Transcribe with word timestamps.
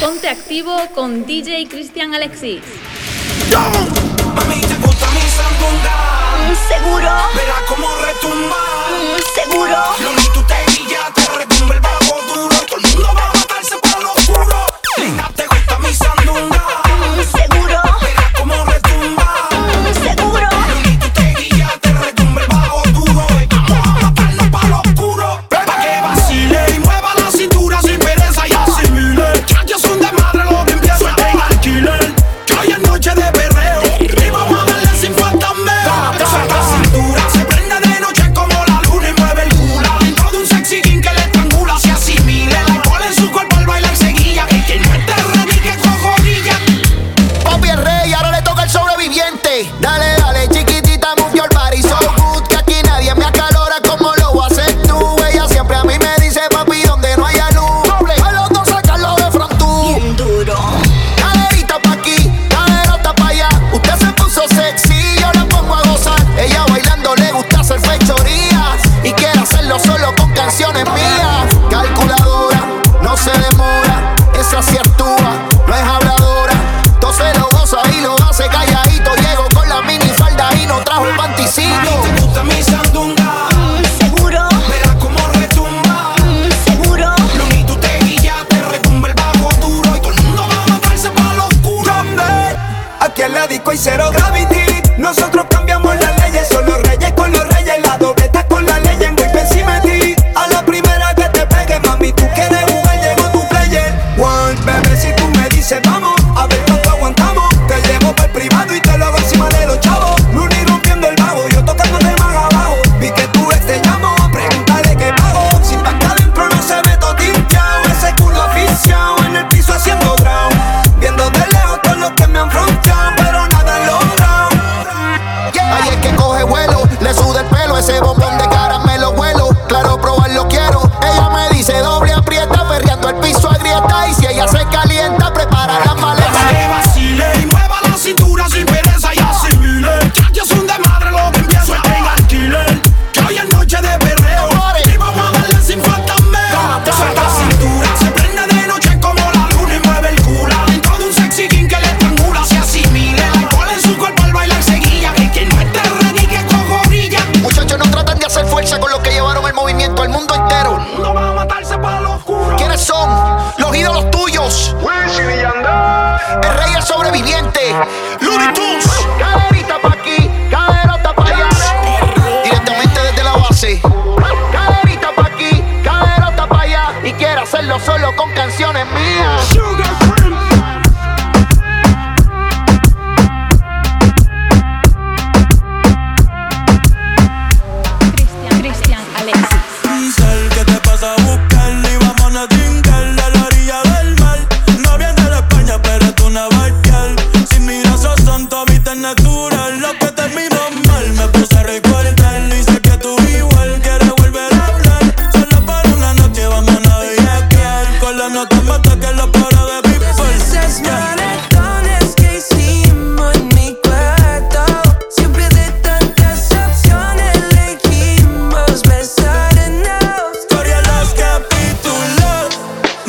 Ponte 0.00 0.28
activo 0.28 0.76
con 0.94 1.26
DJ 1.26 1.68
Cristian 1.68 2.14
Alexis. 2.14 2.62
Te 3.48 4.76
gusta 4.76 5.10
mi 5.10 5.20
sandunga. 5.20 5.96
Seguro. 6.68 7.10
Verás 7.34 7.62
como 7.68 7.86
retumba. 7.96 8.56
Mm, 8.88 9.18
seguro. 9.34 9.76
Lo 10.02 10.12
ni 10.12 10.28
tú 10.32 10.42
te 10.44 10.54
guía, 10.72 11.00
te 11.14 11.38
retumba 11.38 11.74
el 11.74 11.80
bajo 11.80 12.20
duro. 12.34 12.51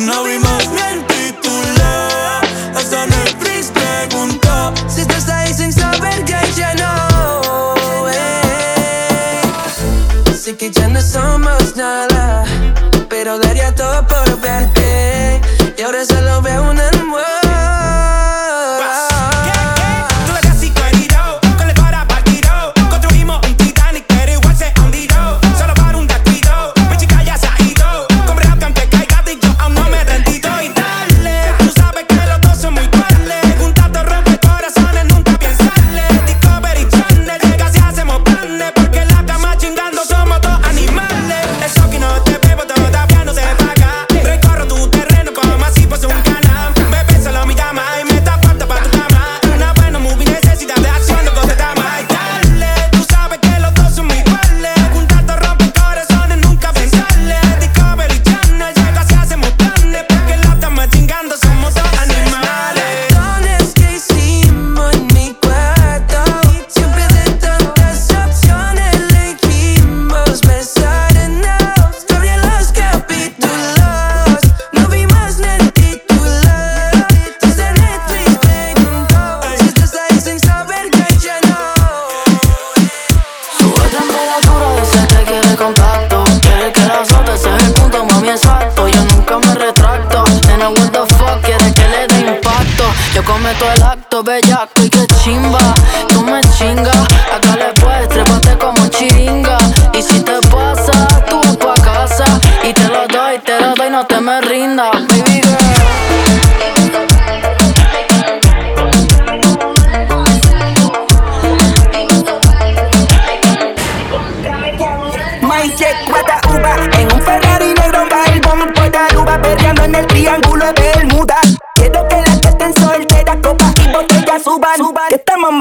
No 0.04 0.22
vimos 0.22 0.70
ni 0.70 0.80
el 0.82 1.06
titular. 1.06 2.42
Hasta 2.76 3.06
Netflix 3.06 3.70
preguntó 3.70 4.74
si 4.86 5.00
estás 5.00 5.28
ahí 5.30 5.54
sin 5.54 5.72
saber 5.72 6.24
que 6.26 6.36
ya 6.54 6.74
no. 6.74 7.74
Así 10.30 10.52
que 10.54 10.70
ya 10.70 10.88
no 10.88 11.00
somos 11.00 11.74
nada. 11.76 12.13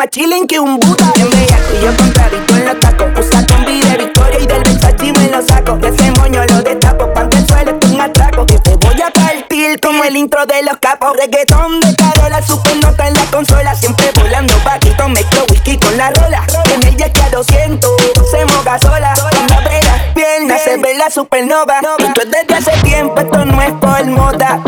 Más 0.04 0.10
chilling 0.10 0.48
que 0.48 0.60
un 0.60 0.80
Buda 0.80 1.14
En 1.16 1.30
bellaco 1.30 1.74
y 1.74 1.86
yo 1.86 1.96
contradicto 1.96 2.56
en 2.56 2.66
los 2.66 2.80
tacos. 2.80 3.08
Usa 3.18 3.46
combi 3.46 3.82
de 3.82 3.98
Victoria 3.98 4.40
y 4.40 4.48
del 4.48 4.64
Versace 4.64 5.14
me 5.14 5.30
lo 5.30 5.42
saco. 5.42 5.78
De 5.78 5.90
ese 5.90 6.12
moño 6.12 6.44
lo 6.46 6.62
destapo 6.62 7.14
Pa' 7.14 7.30
que 7.30 7.38
suele 7.46 7.76
es 7.80 7.90
un 7.90 8.02
atraco. 8.02 8.46
Que 8.46 8.60
te 8.60 8.76
voy 8.76 9.02
a 9.02 9.12
partir 9.12 9.80
como 9.80 10.04
el 10.04 10.16
intro 10.18 10.46
de 10.46 10.64
los 10.64 10.78
capos. 10.78 11.16
Reggaetón 11.16 11.80
de 11.80 11.96
Carola, 11.96 12.42
super 12.42 12.76
nota 12.78 13.08
en 13.08 13.14
la 13.14 13.26
consola. 13.32 13.76
Siempre 13.76 14.12
volando 14.16 14.54
bajito, 14.66 15.08
mezclo 15.10 15.46
whisky 15.50 15.78
con 15.78 15.96
la 15.98 16.10
rola. 16.12 16.44
En 16.74 16.84
el 16.84 16.96
que 16.96 17.04
a 17.04 17.30
200, 17.30 17.92
hacemos 18.28 18.66
gasola. 18.66 19.14
Cuando 19.32 19.54
abre 19.54 19.80
las 19.84 20.14
piernas 20.14 20.62
se 20.64 20.78
ve 20.78 20.96
la 20.98 21.10
supernova. 21.10 21.80
Esto 22.00 22.22
es 22.22 22.32
desde 22.32 22.56
hace 22.56 22.82
tiempo, 22.84 23.20
esto 23.20 23.46
no 23.46 23.62
es 23.62 23.72
por 23.74 24.06
moda 24.08 24.62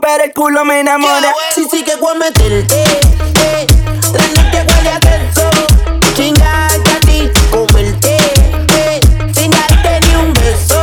pero 0.00 0.24
el 0.24 0.32
culo 0.32 0.64
me 0.64 0.80
enamora 0.80 1.34
Sí, 1.54 1.66
sí 1.70 1.82
que 1.82 1.96
voy 1.96 2.14
a 2.14 2.18
meterte, 2.18 2.82
eh. 2.82 3.66
Tienes 3.66 4.50
que 4.50 4.66
huele 4.72 4.90
a 4.90 5.00
terzo. 5.00 5.50
Chingarte 6.14 6.90
a 6.90 7.00
ti, 7.00 7.30
comerte, 7.50 8.16
eh. 8.16 9.00
Sin 9.34 9.50
darte 9.50 10.00
ni 10.06 10.14
un 10.16 10.32
beso. 10.34 10.82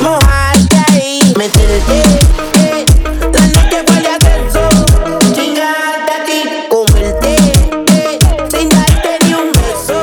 Mojarte 0.00 0.76
ahí, 0.88 1.34
meterte, 1.36 2.02
eh. 2.54 2.86
Tienes 3.32 3.64
que 3.68 3.84
huele 3.90 4.08
a 4.08 4.18
terzo. 4.18 4.68
Chingarte 5.32 6.12
a 6.12 6.24
ti, 6.24 6.42
comerte, 6.70 7.36
eh. 7.36 8.18
Sin 8.50 8.68
darte 8.68 9.18
ni 9.24 9.34
un 9.34 9.52
beso. 9.52 10.02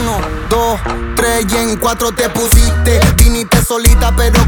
Uno, 0.00 0.20
dos, 0.48 0.80
tres 1.16 1.46
y 1.52 1.56
en 1.56 1.76
cuatro 1.78 2.12
te 2.12 2.28
pusiste. 2.30 3.00
Viniste 3.16 3.62
solita, 3.64 4.12
pero 4.16 4.45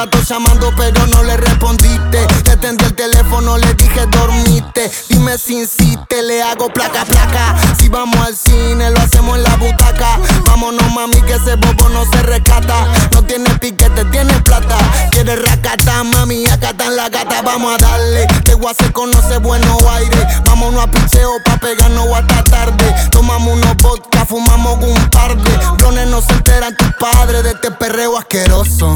fuiste. 0.00 0.10
Tu 0.10 0.18
gato 0.18 0.20
llamando, 0.22 0.72
pero 0.76 1.06
no 1.06 1.22
le 1.22 1.36
respondiste. 1.36 2.26
Te 2.44 2.56
tendí 2.56 2.84
el 2.84 2.94
teléfono, 2.94 3.58
le 3.58 3.74
dije 3.74 4.06
dormiste. 4.06 4.90
Dime 5.08 5.36
si 5.38 5.58
insiste, 5.58 6.22
le 6.22 6.42
hago 6.42 6.72
placa, 6.72 7.04
placa. 7.04 7.56
Si 7.78 7.88
vamos 7.88 8.16
al 8.26 8.36
cine, 8.36 8.90
lo 8.90 9.00
hacemos 9.00 9.36
en 9.36 9.44
la 9.44 9.56
butaca. 9.56 10.18
Vámonos, 10.46 10.92
mami, 10.92 11.20
que 11.22 11.34
ese 11.34 11.56
bobo 11.56 11.88
no 11.90 12.04
se 12.10 12.22
rescata. 12.22 12.86
No 13.12 13.22
tiene 13.24 13.50
piquete, 13.58 14.04
tiene 14.06 14.34
plata. 14.40 14.76
Quiere 15.10 15.36
racata, 15.36 16.04
mami, 16.04 16.46
acá 16.46 16.70
está 16.70 16.86
en 16.86 16.96
la 16.96 17.08
gata. 17.08 17.42
Vamos 17.42 17.74
a 17.74 17.78
darle. 17.78 18.26
Te 18.44 18.52
hacer 18.68 18.92
conocer 18.92 19.40
buenos 19.40 19.82
aires. 19.84 20.26
Vámonos 20.44 20.84
a 20.84 20.90
picheo 20.90 21.32
pa' 21.44 21.56
pegarnos 21.58 22.06
hasta 22.14 22.44
tarde. 22.44 22.94
Tomamos 23.10 23.54
unos 23.54 23.76
vodka, 23.78 24.24
fumamos 24.24 24.78
un 24.82 25.10
par 25.10 25.36
de. 25.36 25.56
Blones 25.78 26.08
no 26.08 26.20
se 26.20 26.32
enteran 26.32 26.76
tus 26.76 26.92
padres 26.94 27.42
de 27.42 27.50
este 27.50 27.70
perreo 27.72 28.16
asqueroso. 28.16 28.94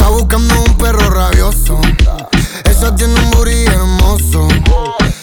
Está 0.00 0.12
buscando 0.12 0.54
un 0.62 0.78
perro 0.78 1.10
rabioso. 1.10 1.78
Ella 2.64 2.94
tiene 2.94 3.20
un 3.20 3.30
booty 3.32 3.66
hermoso. 3.66 4.48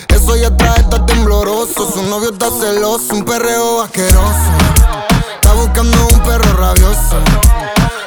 Eso 0.07 0.35
ya 0.35 0.49
está, 0.49 0.75
está 0.75 1.03
tembloroso. 1.03 1.91
Su 1.91 2.03
novio 2.03 2.31
está 2.31 2.51
celoso, 2.51 3.15
un 3.15 3.25
perreo 3.25 3.81
asqueroso. 3.81 4.51
Está 5.33 5.53
buscando 5.53 6.07
un 6.13 6.19
perro 6.19 6.53
rabioso. 6.57 7.17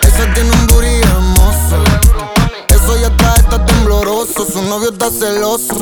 Ella 0.02 0.32
tiene 0.32 0.52
un 0.52 0.66
booty 0.68 0.89
novio 4.62 4.90
está 4.90 5.10
celoso. 5.10 5.74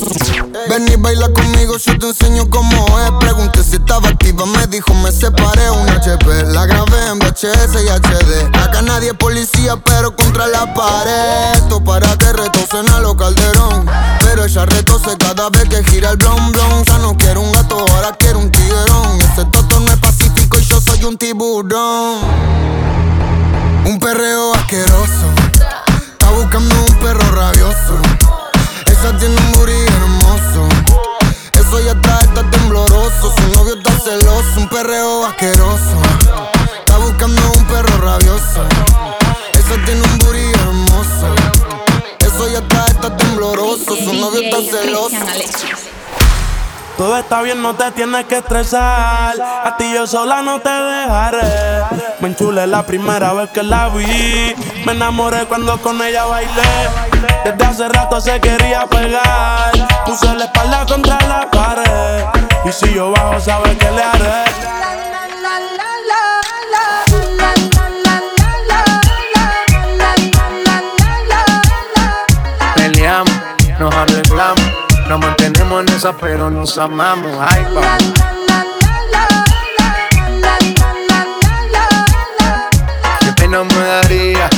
Ven 0.69 0.89
y 0.89 0.97
baila 0.97 1.29
conmigo, 1.33 1.77
yo 1.79 1.99
te 1.99 2.09
enseño 2.09 2.49
cómo 2.51 2.87
es. 3.01 3.11
Pregunté 3.21 3.63
si 3.63 3.77
estaba 3.77 4.09
activa, 4.09 4.45
me 4.47 4.67
dijo 4.67 4.93
me 4.95 5.11
separé 5.11 5.71
un 5.71 5.89
HP. 5.89 6.45
La 6.53 6.67
grabé 6.67 7.07
en 7.09 7.19
VHS 7.19 7.75
y 7.83 7.89
HD. 7.89 8.57
Acá 8.57 8.83
nadie 8.83 9.11
es 9.11 9.15
policía, 9.15 9.77
pero 9.77 10.15
contra 10.15 10.47
la 10.47 10.73
pared. 10.75 11.55
Esto 11.55 11.83
para 11.83 12.17
que 12.17 12.33
retocen 12.33 12.89
a 12.91 13.01
los 13.01 13.15
calderón. 13.15 13.87
Pero 14.21 14.45
ella 14.45 14.67
retose 14.67 15.17
cada 15.19 15.51
vez 15.51 15.69
que 15.69 15.83
gira 15.85 16.11
el 16.11 16.17
blon 16.17 16.53
blon. 16.53 16.85
Ya 16.85 16.99
no 16.99 17.17
quiero 17.17 17.41
un 17.41 17.53
gato, 17.53 17.79
ahora 17.79 18.17
quiero 18.19 18.39
un 18.39 18.51
tiguerón. 18.51 19.21
Ese 19.21 19.45
toto 19.47 19.81
no 19.81 19.93
es 19.93 19.99
pacífico 19.99 20.59
y 20.59 20.65
yo 20.65 20.81
soy 20.81 21.05
un 21.05 21.17
tiburón. 21.17 22.21
Un 23.87 23.99
perreo 24.01 24.55
asqueroso. 24.55 25.27
Está 26.13 26.31
buscando 26.31 26.75
un 26.85 26.95
perro 26.99 27.31
rabioso. 27.35 28.18
Ella 29.01 29.17
tiene 29.17 29.37
un 29.37 29.53
booty 29.53 29.73
hermoso. 29.73 30.69
Eso 31.53 31.81
ya 31.81 31.93
está, 31.93 32.19
está 32.19 32.51
tembloroso. 32.51 33.33
Su 33.37 33.49
novio 33.55 33.75
está 33.75 33.93
celoso, 34.01 34.49
un 34.57 34.69
perreo 34.69 35.25
asqueroso. 35.25 36.03
Está 36.79 36.99
buscando 36.99 37.41
un 37.53 37.65
perro 37.67 37.97
rabioso. 37.99 38.67
Ella 39.55 39.85
tiene 39.85 40.03
un 40.03 40.19
booty 40.19 40.51
hermoso. 40.53 41.35
Eso 42.19 42.49
ya 42.49 42.59
está, 42.59 42.87
está 42.87 43.17
tembloroso. 43.17 43.97
Su 43.97 44.13
novio 44.15 44.41
está 44.41 44.59
celoso. 44.63 45.17
Todo 46.99 47.17
está 47.17 47.43
bien, 47.43 47.63
no 47.63 47.77
te 47.77 47.93
tienes 47.93 48.25
que 48.25 48.39
estresar. 48.39 49.41
A 49.41 49.77
ti 49.79 49.95
yo 49.95 50.05
sola 50.05 50.43
no 50.43 50.61
te 50.61 50.69
dejaré. 50.69 51.85
Me 52.19 52.27
enchulé 52.27 52.67
la 52.67 52.85
primera 52.85 53.33
vez 53.35 53.51
que 53.51 53.63
la 53.63 53.89
vi. 53.89 54.53
Me 54.85 54.93
enamoré 54.93 55.47
cuando 55.47 55.81
con 55.81 56.03
ella 56.03 56.25
bailé. 56.25 56.89
Desde 57.45 57.65
hace 57.65 57.89
rato 57.89 58.21
se 58.21 58.41
quería 58.41 58.85
pegar. 58.87 59.71
Puse 60.07 60.35
la 60.35 60.47
espalda 60.47 60.85
contra 60.87 61.21
la 61.29 61.49
pared. 61.49 62.25
Y 62.65 62.73
si 62.73 62.93
yo 62.93 63.13
bajo, 63.13 63.39
sabes 63.39 63.79
que 63.79 63.91
le 63.93 64.03
haré. 64.03 64.45
Peleamos, 72.75 73.41
nos 73.79 73.95
arreglamos, 73.95 74.65
nos 75.09 75.21
mantenemos 75.21 75.83
en 75.83 75.97
esa, 75.97 76.13
pero 76.17 76.51
nos 76.51 76.77
amamos. 76.79 77.37
Ay. 77.41 77.67
Qué 83.21 83.33
pena 83.33 83.65
me 83.65 83.85
daría 83.85 84.51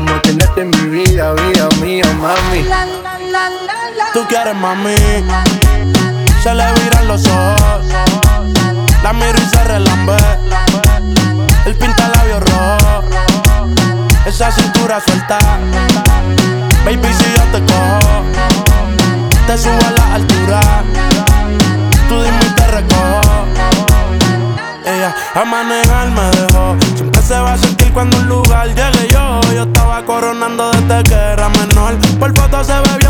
no 0.00 0.20
tenerte 0.22 0.62
en 0.62 0.70
mi 0.70 0.98
vida, 0.98 1.32
vida 1.34 1.68
mía, 1.80 2.04
mami. 2.20 2.66
Tú 4.12 4.24
quieres 4.28 4.56
mami. 4.56 4.94
Se 6.42 6.54
le 6.54 6.72
viran 6.74 7.08
los 7.08 7.26
ojos. 7.26 7.86
La 9.02 9.12
miro 9.12 9.38
y 9.38 9.48
se 9.48 9.64
relambe. 9.64 10.16
El 11.66 11.74
pinta 11.76 12.08
labios 12.08 12.40
rojo. 12.40 13.04
Esa 14.26 14.50
cintura 14.50 15.00
suelta. 15.00 15.38
Baby, 16.84 17.08
si 17.12 17.24
yo 17.36 17.39
te 19.50 19.58
subo 19.58 19.72
a 19.72 19.90
la 19.90 20.14
altura. 20.14 20.60
Tú 22.08 22.22
dime 22.22 22.38
y 22.46 22.54
te 22.54 22.66
recojo. 22.68 23.20
Ella 24.84 25.14
a 25.34 25.44
manejar 25.44 26.10
me 26.10 26.22
dejó. 26.38 26.76
Siempre 26.94 27.22
se 27.22 27.34
va 27.34 27.54
a 27.54 27.58
sentir 27.58 27.92
cuando 27.92 28.16
un 28.18 28.28
lugar 28.28 28.68
llegue 28.68 29.08
yo. 29.12 29.40
Yo 29.52 29.62
estaba 29.64 30.04
coronando 30.04 30.70
desde 30.70 31.02
que 31.02 31.14
era 31.14 31.48
menor. 31.48 31.98
Por 32.20 32.36
foto 32.38 32.62
se 32.62 32.74
ve 32.74 32.98
bien, 33.00 33.09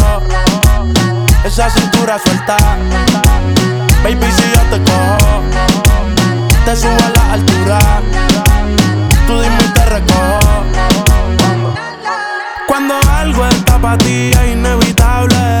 Esa 1.43 1.69
cintura 1.69 2.19
suelta. 2.23 2.57
Baby, 4.03 4.27
si 4.31 4.43
yo 4.53 4.61
te 4.69 4.83
cojo, 4.83 5.41
te 6.65 6.75
subo 6.75 6.91
a 6.91 7.09
la 7.09 7.33
altura. 7.33 7.79
Tú 9.25 9.41
dime 9.41 9.57
y 9.59 9.73
te. 9.73 10.39
Cuando 12.67 12.95
algo 13.17 13.45
está 13.47 13.79
para 13.79 13.97
ti 13.97 14.31
es 14.31 14.53
inevitable, 14.53 15.60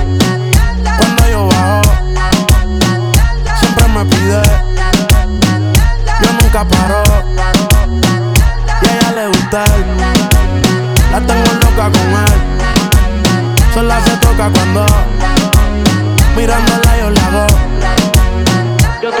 Yo 4.03 4.07
nunca 6.41 6.65
paro. 6.65 7.03
Y 8.81 8.87
a 8.87 8.95
ella 8.95 9.11
le 9.11 9.27
gusta. 9.27 9.63
La 11.11 11.19
tengo 11.19 11.53
loca 11.61 11.91
con 11.91 12.09
él. 12.25 12.41
Sola 13.75 14.01
se 14.03 14.17
toca 14.17 14.49
cuando 14.49 14.85
mirándola 16.35 16.97
yo 16.97 17.09
la 17.11 17.27
hago. 17.27 17.47
Yo 19.03 19.09
mí. 19.11 19.17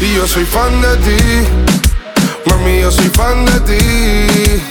Y 0.00 0.14
yo 0.14 0.26
soy 0.26 0.44
fan 0.44 0.80
de 0.80 0.96
ti, 0.98 1.65
mami, 2.66 2.80
yo 2.80 2.90
soy 2.90 3.08
fan 3.10 3.44
de 3.44 3.60
ti. 3.60 4.62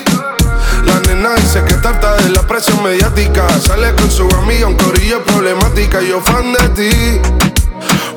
La 0.85 0.99
nena 1.01 1.35
dice 1.35 1.63
que 1.63 1.75
tarta 1.75 2.15
de 2.17 2.29
la 2.29 2.41
presión 2.41 2.83
mediática. 2.83 3.47
Sale 3.59 3.93
con 3.95 4.09
su 4.11 4.27
amiga, 4.35 4.67
un 4.67 4.75
corillo 4.75 5.23
problemática. 5.23 6.01
Yo 6.01 6.21
fan 6.21 6.53
de 6.53 6.69
ti, 6.69 7.19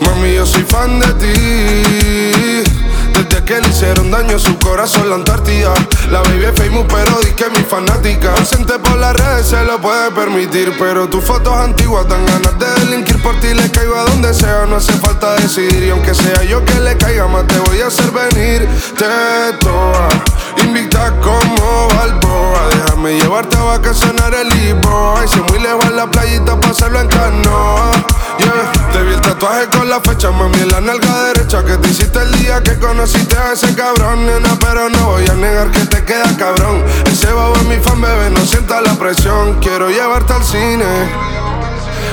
mami, 0.01 0.35
yo 0.35 0.47
soy 0.47 0.63
fan 0.63 1.01
de 1.01 1.13
ti. 1.15 2.71
Desde 3.19 3.45
que 3.45 3.61
le 3.61 3.69
hicieron 3.69 4.13
daño 4.13 4.37
a 4.37 4.39
su 4.39 4.57
corazón 4.61 5.09
la 5.09 5.17
Antártida. 5.17 5.75
La 6.09 6.23
baby 6.23 6.45
es 6.45 6.53
famous, 6.55 6.87
pero 6.89 7.19
di 7.21 7.33
que 7.33 7.51
mi 7.51 7.65
fanática. 7.69 8.33
Ausente 8.35 8.79
por 8.79 8.97
las 8.97 9.17
redes 9.17 9.49
se 9.49 9.65
lo 9.65 9.81
puede 9.81 10.13
permitir. 10.13 10.73
Pero 10.79 11.09
tus 11.09 11.25
fotos 11.25 11.53
antiguas 11.55 12.07
dan 12.09 12.25
ganas 12.27 12.57
de 12.61 12.67
delinquir 12.85 13.21
por 13.21 13.35
ti. 13.41 13.53
Le 13.55 13.69
caigo 13.73 13.97
a 13.97 14.05
donde 14.05 14.33
sea, 14.33 14.67
no 14.67 14.77
hace 14.77 14.93
falta 14.93 15.35
decidir. 15.35 15.83
Y 15.83 15.91
aunque 15.91 16.15
sea 16.15 16.45
yo 16.45 16.65
que 16.65 16.79
le 16.79 16.97
caiga 16.97 17.27
más, 17.27 17.45
te 17.49 17.59
voy 17.59 17.81
a 17.81 17.89
hacer 17.89 18.09
venir. 18.13 18.69
Te 18.97 19.57
toa, 19.59 20.09
invicta 20.69 21.13
como 21.21 21.89
Balboa. 21.97 22.69
Déjame 22.71 23.19
llevarte 23.19 23.57
a 23.57 23.63
vacacionar 23.63 24.35
el 24.35 24.49
libro. 24.51 25.17
Ay, 25.17 25.27
si 25.29 25.41
muy 25.41 25.59
lejos 25.61 25.85
a 25.85 25.91
la 25.91 26.11
playita, 26.11 26.61
pasarlo 26.61 27.01
en 27.01 27.09
canoa. 27.09 27.93
Yeah. 28.39 28.93
Te 28.93 29.03
vi 29.03 29.15
el 29.15 29.21
tatuaje 29.21 29.67
con 29.77 29.89
la 29.89 30.01
fecha, 30.01 30.31
mami, 30.31 30.61
en 30.61 30.69
la 30.69 30.81
nalga 30.81 31.25
derecha 31.25 31.65
que 31.65 31.77
te 31.77 31.89
hiciste 31.89 32.21
el 32.21 32.33
día 32.39 32.63
que 32.63 32.79
conociste 32.79 33.37
a 33.37 33.53
ese 33.53 33.75
cabrón, 33.75 34.27
nena. 34.27 34.57
Pero 34.61 34.89
no 34.91 35.07
voy 35.07 35.27
a 35.27 35.35
negar 35.35 35.71
que 35.71 35.81
te 35.81 36.05
queda 36.05 36.37
cabrón. 36.37 36.85
Ese 37.07 37.33
babo 37.33 37.55
es 37.57 37.65
mi 37.65 37.77
fan, 37.77 38.01
bebé, 38.01 38.31
no 38.31 38.45
sienta 38.45 38.81
la 38.81 38.95
presión. 38.95 39.59
Quiero 39.61 39.89
llevarte 39.89 40.35
al 40.35 40.45
cine. 40.45 40.85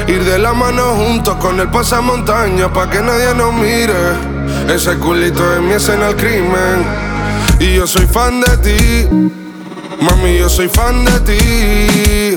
Ir 0.08 0.24
de 0.24 0.40
la 0.40 0.54
mano 0.54 0.96
juntos 0.96 1.36
con 1.38 1.60
el 1.60 1.70
pasamontaña 1.70 2.72
pa' 2.72 2.90
que 2.90 3.02
nadie 3.02 3.34
nos 3.36 3.54
mire. 3.54 3.94
Ese 4.74 4.98
culito 4.98 5.54
es 5.56 5.62
mi 5.62 5.74
escena 5.74 6.08
al 6.08 6.16
crimen. 6.16 7.15
Y 7.60 7.76
yo 7.76 7.88
soy 7.88 8.06
fan 8.06 8.42
de 8.42 8.58
ti. 8.58 9.08
Mami, 10.02 10.38
yo 10.38 10.50
soy 10.50 10.68
fan 10.68 11.06
de 11.06 11.20
ti. 11.22 12.36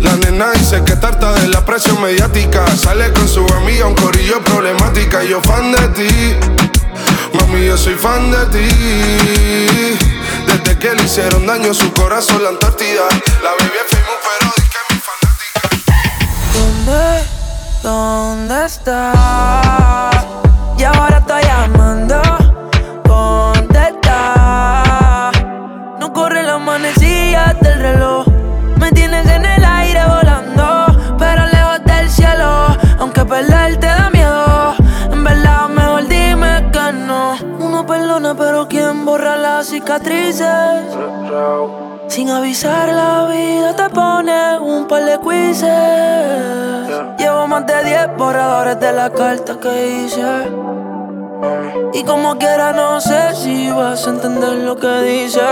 La 0.00 0.16
nena 0.16 0.52
dice 0.52 0.82
que 0.84 0.96
tarta 0.96 1.32
de 1.32 1.48
la 1.48 1.64
presión 1.64 2.00
mediática. 2.02 2.66
Sale 2.76 3.12
con 3.12 3.28
su 3.28 3.46
amiga, 3.54 3.86
un 3.86 3.94
corillo 3.94 4.42
problemática. 4.44 5.22
Yo 5.22 5.40
fan 5.40 5.72
de 5.72 5.88
ti. 5.88 6.36
Mami, 7.34 7.66
yo 7.66 7.76
soy 7.76 7.94
fan 7.94 8.30
de 8.30 8.46
ti. 8.46 9.98
Desde 10.46 10.78
que 10.78 10.94
le 10.94 11.02
hicieron 11.04 11.46
daño 11.46 11.72
su 11.72 11.92
corazón 11.92 12.42
la 12.42 12.50
Antártida. 12.50 13.08
La 13.42 13.50
baby 13.58 13.78
es 13.78 13.86
pero 13.90 14.52
di 14.56 14.62
que 14.62 14.78
es 14.78 14.86
mi 14.90 14.98
fanática. 15.08 15.60
¿Dónde, 16.54 17.24
dónde 17.82 18.66
estás? 18.66 20.24
Y 20.78 20.84
ahora 20.84 21.18
estoy 21.18 21.42
llamando, 21.42 22.21
Sin 42.08 42.30
avisar 42.30 42.88
la 42.88 43.26
vida 43.26 43.76
te 43.76 43.90
pone 43.90 44.58
un 44.60 44.86
par 44.88 45.04
de 45.04 45.18
quizzes. 45.18 45.68
Llevo 47.18 47.46
más 47.46 47.66
de 47.66 47.84
10 47.84 48.16
borradores 48.16 48.80
de 48.80 48.92
la 48.94 49.10
carta 49.10 49.60
que 49.60 50.04
hice. 50.04 50.50
Y 51.92 52.02
como 52.04 52.38
quiera 52.38 52.72
no 52.72 52.98
sé 52.98 53.34
si 53.34 53.70
vas 53.70 54.06
a 54.06 54.10
entender 54.10 54.54
lo 54.64 54.74
que 54.74 55.02
dice. 55.02 55.42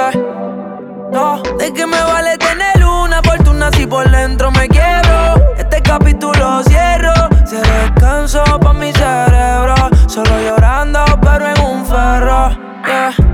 No, 1.13 1.43
de 1.59 1.73
que 1.75 1.85
me 1.85 2.01
vale 2.03 2.39
tener 2.39 2.83
una 2.83 3.21
fortuna 3.23 3.71
si 3.73 3.85
por 3.85 4.11
dentro 4.11 4.51
me 4.51 4.67
quiero. 4.67 5.55
Este 5.59 5.83
capítulo 5.83 6.63
cierro, 6.63 7.13
se 7.45 7.61
descanso 7.61 8.43
pa' 8.59 8.73
mi 8.73 8.91
cerebro. 8.93 9.75
Solo 10.07 10.41
llorando 10.41 11.05
pero 11.21 11.49
en 11.49 11.61
un 11.67 11.85
ferro. 11.85 12.49
Yeah. 12.87 13.31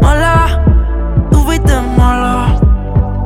Tú 0.00 0.57
fuiste 1.58 1.80
mala 1.96 2.60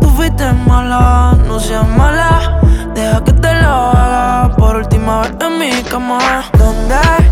Tú 0.01 0.09
fuiste 0.09 0.53
mala, 0.67 1.37
no 1.47 1.61
seas 1.61 1.87
mala. 1.89 2.61
Deja 2.95 3.23
que 3.25 3.33
te 3.33 3.55
lo 3.63 3.69
haga 3.69 4.55
por 4.57 4.77
última 4.77 5.23
vez 5.23 5.33
en 5.41 5.59
mi 5.59 5.83
cama. 5.83 6.19
¿Dónde? 6.59 6.95
¿Dónde 6.95 7.32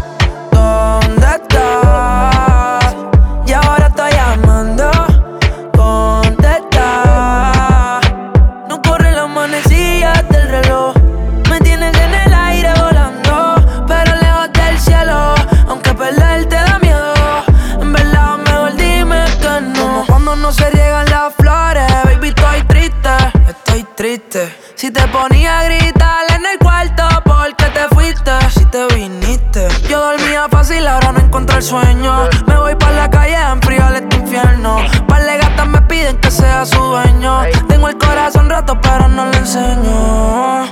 el 31.60 31.66
sueño. 31.66 32.12
Me 32.46 32.56
voy 32.56 32.74
para 32.74 32.92
la 32.92 33.10
calle 33.10 33.36
a 33.36 33.52
enfriar 33.52 33.92
este 33.94 34.16
infierno. 34.16 34.78
Par 35.06 35.22
de 35.22 35.36
gatas 35.36 35.68
me 35.68 35.82
piden 35.82 36.16
que 36.16 36.30
sea 36.30 36.64
su 36.64 36.80
dueño. 36.82 37.42
Tengo 37.68 37.88
el 37.88 37.98
corazón 37.98 38.48
roto, 38.48 38.80
pero 38.80 39.08
no 39.08 39.26
le 39.26 39.36
enseño. 39.36 40.64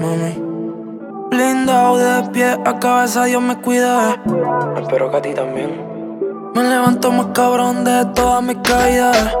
Mami. 0.00 0.42
Blindado 1.30 1.98
de 1.98 2.30
pie 2.30 2.56
a 2.64 2.78
cabeza, 2.78 3.24
Dios 3.24 3.42
me 3.42 3.60
cuida. 3.60 4.16
Espero 4.80 5.10
que 5.10 5.16
a 5.18 5.22
ti 5.22 5.34
también. 5.34 5.70
Me 6.54 6.62
levanto 6.62 7.12
más 7.12 7.26
cabrón 7.34 7.84
de 7.84 8.06
todas 8.14 8.42
mis 8.42 8.56
caídas. 8.64 9.36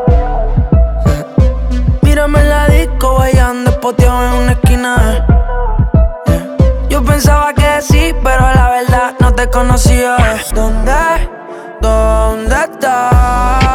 Mírame 2.02 2.40
en 2.40 2.48
la 2.50 2.66
disco, 2.66 3.14
bailando 3.18 3.70
espoteado 3.70 4.26
en 4.26 4.42
una 4.42 4.52
esquina. 4.52 5.26
Yo 6.98 7.04
pensaba 7.04 7.54
que 7.54 7.80
sí, 7.80 8.12
pero 8.24 8.40
la 8.40 8.70
verdad 8.70 9.14
no 9.20 9.32
te 9.32 9.48
conocía. 9.48 10.16
¿Dónde? 10.52 10.92
¿Dónde 11.80 12.56
estás? 12.56 13.67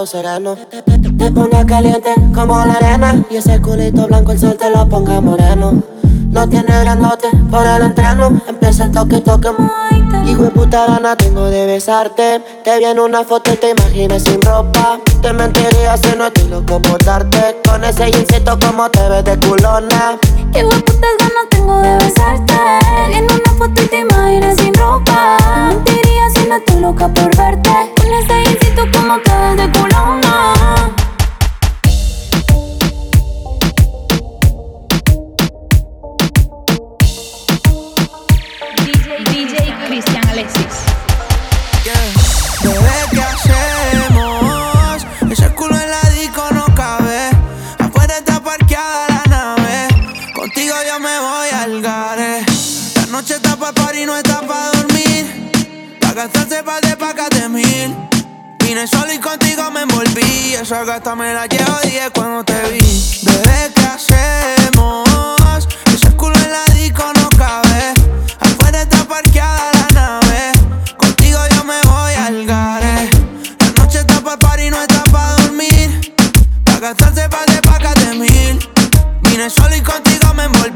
esto, 0.00 0.06
flow 0.06 0.06
sereno. 0.06 0.56
Te 1.18 1.30
ponga 1.30 1.64
caliente 1.66 2.14
como 2.34 2.64
la 2.64 2.74
arena. 2.74 3.24
Y 3.30 3.36
ese 3.36 3.60
culito 3.60 4.06
blanco 4.06 4.32
el 4.32 4.38
sol 4.38 4.56
te 4.56 4.70
lo 4.70 4.88
ponga 4.88 5.20
moreno. 5.20 5.82
No 6.30 6.48
tiene 6.48 6.80
grandote 6.80 7.28
por 7.50 7.66
el 7.66 7.82
entreno. 7.82 8.40
Empieza 8.46 8.84
el 8.84 8.92
toque, 8.92 9.20
toque, 9.20 9.48
Hijo 10.26 10.44
de 10.44 10.50
puta 10.50 10.86
gana 10.86 11.16
tengo 11.16 11.46
de 11.46 11.66
besarte. 11.66 12.40
Te 12.62 12.78
vi 12.78 12.84
en 12.84 13.00
una 13.00 13.24
foto 13.24 13.52
y 13.52 13.56
te 13.56 13.70
imaginas 13.70 14.22
sin 14.22 14.40
ropa. 14.42 15.00
Te 15.22 15.32
mentiría 15.32 15.96
si 15.96 16.16
no 16.16 16.26
estoy 16.26 16.48
loco 16.48 16.80
por 16.80 17.04
darte. 17.04 17.60
Con 17.68 17.82
ese 17.82 18.12
jeansito 18.12 18.56
como 18.64 18.88
te 18.90 19.08
ves 19.08 19.24
de 19.24 19.40
culona. 19.40 20.18
Qué 20.52 20.62
putas 20.62 21.16
ganas 21.18 21.48
tengo 21.50 21.80
de 21.80 21.96
besarte. 21.96 22.54
En 23.12 23.24
una 23.24 23.52
foto 23.58 23.82
y 23.82 23.86
te 23.88 23.98
imaginas 23.98 24.56
sin 24.56 24.72
ropa. 24.74 25.36
Te 25.36 25.74
mentiría 25.74 26.30
si 26.32 26.48
no 26.48 26.56
estoy 26.56 26.80
loca 26.80 27.08
por 27.08 27.36
verte. 27.36 27.92
Con 27.96 28.14
ese 28.14 28.44
jeansito 28.44 28.82
como 28.96 29.18
te 29.20 29.32
ves 29.32 29.56
de 29.56 29.78
culona. 29.78 30.99
Cristian 39.90 40.24
Alexis. 40.28 40.86
Bebé, 42.62 42.90
¿qué 43.10 43.22
hacemos? 43.22 45.04
Ese 45.28 45.50
culo 45.56 45.74
en 45.74 45.90
la 45.90 46.10
disco 46.10 46.44
no 46.52 46.72
cabe. 46.76 47.30
Afuera 47.76 48.18
está 48.18 48.38
parqueada 48.38 49.08
la 49.08 49.24
nave. 49.28 49.88
Contigo 50.32 50.76
yo 50.86 51.00
me 51.00 51.18
voy 51.18 51.48
al 51.60 51.82
gare. 51.82 52.44
La 52.94 53.06
noche 53.06 53.34
está 53.34 53.56
pa' 53.56 53.72
party, 53.72 54.06
no 54.06 54.16
está 54.16 54.40
pa' 54.42 54.70
dormir. 54.74 55.50
Pa' 56.00 56.12
gastarse 56.12 56.62
pa' 56.62 56.80
de 56.82 56.96
pacas 56.96 57.30
de 57.30 57.48
mil. 57.48 57.96
Vine 58.60 58.86
solo 58.86 59.12
y 59.12 59.18
contigo 59.18 59.72
me 59.72 59.80
envolví. 59.82 60.54
Esa 60.54 60.84
gata 60.84 61.16
me 61.16 61.34
la 61.34 61.46
llevo 61.46 61.80
10 61.82 62.10
cuando 62.14 62.44
te 62.44 62.62
vi. 62.70 63.22
Bebé, 63.24 63.72
¿qué 63.74 63.86
hacemos? 63.86 65.09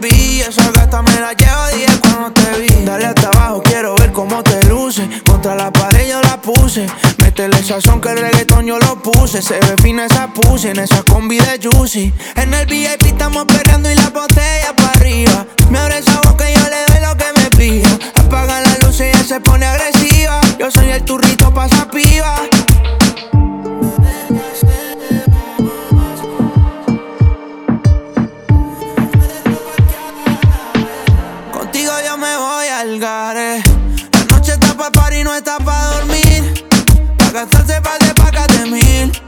Esa 0.07 0.71
gata 0.73 1.01
me 1.01 1.19
la 1.19 1.33
llevo 1.33 1.67
10 1.75 1.99
cuando 2.01 2.33
te 2.33 2.59
vi. 2.61 2.85
Dale 2.85 3.07
hasta 3.07 3.29
abajo, 3.29 3.63
quiero 3.63 3.95
ver 3.95 4.13
cómo 4.13 4.43
te 4.43 4.63
luce. 4.65 5.09
Contra 5.25 5.55
la 5.55 5.73
pared 5.73 6.07
yo 6.11 6.21
la 6.21 6.39
puse. 6.43 6.87
Métele 7.23 7.63
sazón 7.63 8.03
que 8.03 8.11
el 8.11 8.19
reggaetón 8.19 8.67
yo 8.67 8.79
lo 8.79 9.01
puse. 9.01 9.41
Se 9.41 9.55
ve 9.55 9.75
fina 9.83 10.05
esa 10.05 10.29
pussy 10.29 10.69
en 10.69 10.81
esa 10.81 11.03
combi 11.05 11.39
de 11.39 11.59
Juicy. 11.63 12.13
En 12.37 12.53
el 12.53 12.67
VIP 12.67 13.07
estamos 13.07 13.47
peleando 13.47 13.91
y 13.91 13.95
la 13.95 14.11
botella 14.11 14.77
para 14.77 14.93
arriba. 14.93 15.47
Me 15.71 15.79
abre 15.79 15.99
esa 15.99 16.21
boca 16.21 16.51
y 16.51 16.55
yo 16.55 16.69
le 16.69 16.85
doy 16.93 17.09
lo 17.09 17.17
que 17.17 17.41
me 17.41 17.51
pida. 17.57 17.89
Apaga 18.17 18.61
la 18.61 18.77
luz 18.87 19.01
y 19.01 19.05
ella 19.05 19.25
se 19.25 19.41
pone 19.41 19.65
agresiva. 19.65 20.39
Yo 20.59 20.71
soy 20.71 20.91
el 20.91 21.03
turrito 21.05 21.53
pasa 21.55 21.89
piba. 21.91 22.43
La 32.87 33.33
noche 34.29 34.53
está 34.53 34.77
pa' 34.77 34.91
party, 34.91 35.25
no 35.25 35.35
está 35.35 35.57
pa' 35.57 35.87
dormir. 35.95 36.67
Pa' 37.17 37.31
gastarse 37.31 37.81
pa' 37.81 37.97
de 37.99 38.13
pacas 38.13 38.47
de 38.49 38.67
mil. 38.67 39.23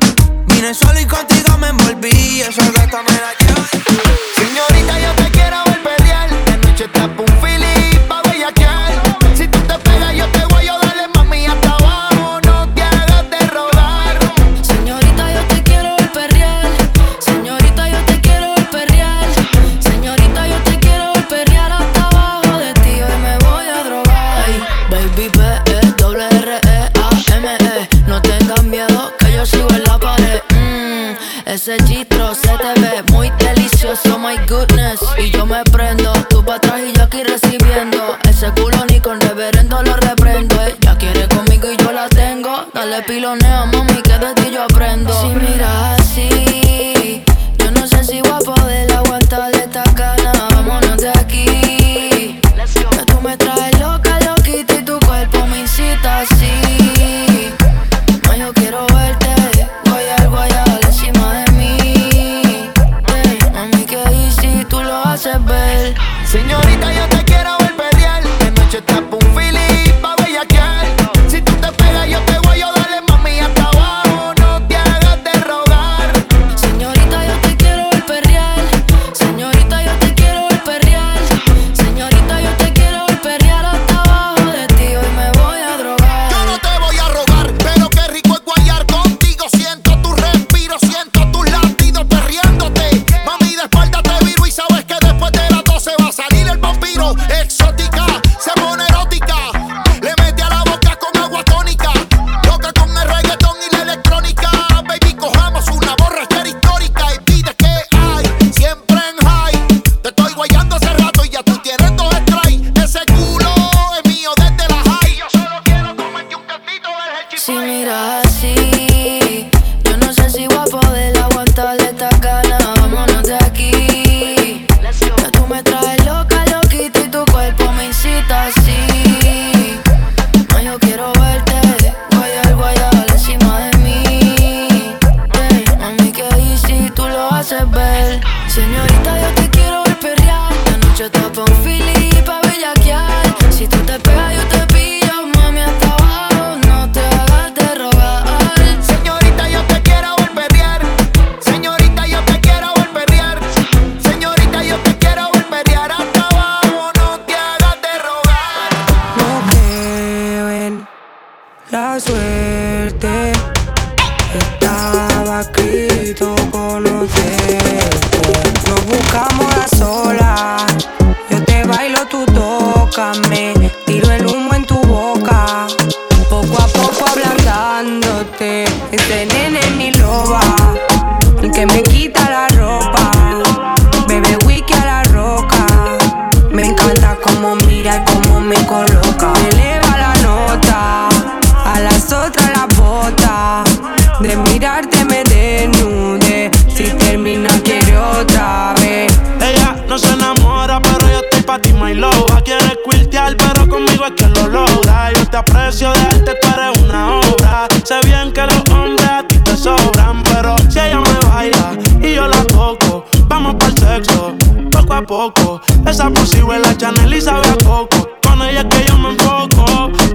Vine 0.48 0.74
solo 0.74 1.00
y 1.00 1.06
contigo 1.06 1.56
me 1.56 1.68
envolví. 1.68 2.42
Esa 2.42 2.70
gata 2.70 3.02
me 3.02 3.12
la 3.12 3.32
llevo. 3.40 4.25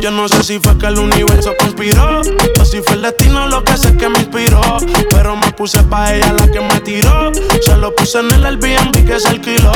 Yo 0.01 0.09
no 0.09 0.27
sé 0.27 0.43
si 0.43 0.59
fue 0.59 0.75
que 0.79 0.87
el 0.87 0.97
universo 0.97 1.53
conspiró 1.59 2.21
o 2.59 2.65
si 2.65 2.81
fue 2.81 2.95
el 2.95 3.03
destino 3.03 3.47
lo 3.47 3.63
que 3.63 3.77
sé 3.77 3.95
que 3.97 4.09
me 4.09 4.17
inspiró. 4.19 4.59
Pero 5.11 5.35
me 5.35 5.51
puse 5.51 5.83
pa' 5.83 6.13
ella 6.15 6.33
la 6.33 6.47
que 6.51 6.59
me 6.59 6.79
tiró. 6.81 7.31
Se 7.61 7.77
lo 7.77 7.93
puse 7.95 8.19
en 8.19 8.31
el 8.31 8.43
Airbnb 8.45 9.05
que 9.05 9.19
se 9.19 9.27
alquiló. 9.29 9.71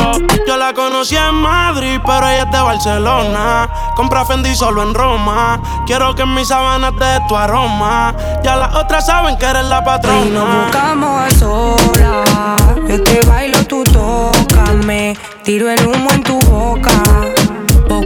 Yo 0.48 0.58
la 0.58 0.74
conocí 0.74 1.16
en 1.16 1.36
Madrid, 1.36 2.00
pero 2.06 2.28
ella 2.28 2.44
es 2.44 2.52
de 2.52 2.60
Barcelona. 2.62 3.70
Compra 3.96 4.26
Fendi 4.26 4.56
solo 4.56 4.82
en 4.82 4.96
Roma. 4.96 5.62
Quiero 5.86 6.16
que 6.16 6.24
en 6.24 6.34
mis 6.34 6.48
sábanas 6.48 6.94
de 7.00 7.20
tu 7.30 7.36
aroma. 7.36 8.16
Ya 8.44 8.56
las 8.56 8.74
otras 8.76 9.06
saben 9.06 9.38
que 9.38 9.46
eres 9.46 9.66
la 9.66 9.78
Y 9.78 9.82
nos 9.82 9.86
patrona. 9.86 10.64
buscamos 10.66 11.22
a 11.22 11.30
solas. 11.38 12.76
Yo 12.88 13.04
te 13.04 13.22
bailo, 13.28 13.64
tú 13.66 13.84
tócame. 13.84 15.16
Tiro 15.44 15.70
el 15.70 15.86
humo 15.86 16.12
en 16.12 16.24
tu 16.24 16.40
boca. 16.42 16.92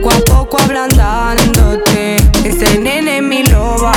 Poco 0.01 0.15
a 0.15 0.19
poco 0.19 0.57
ablandándote. 0.61 2.15
Ese 2.45 2.79
nene 2.79 3.17
es 3.17 3.23
mi 3.23 3.43
loba. 3.43 3.91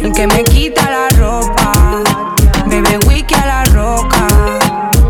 El 0.00 0.12
que 0.12 0.26
me 0.26 0.44
quita 0.44 0.90
la 0.90 1.08
ropa. 1.16 1.72
Bebe 2.66 2.98
wiki 3.06 3.34
a 3.34 3.46
la 3.46 3.64
roca. 3.66 4.26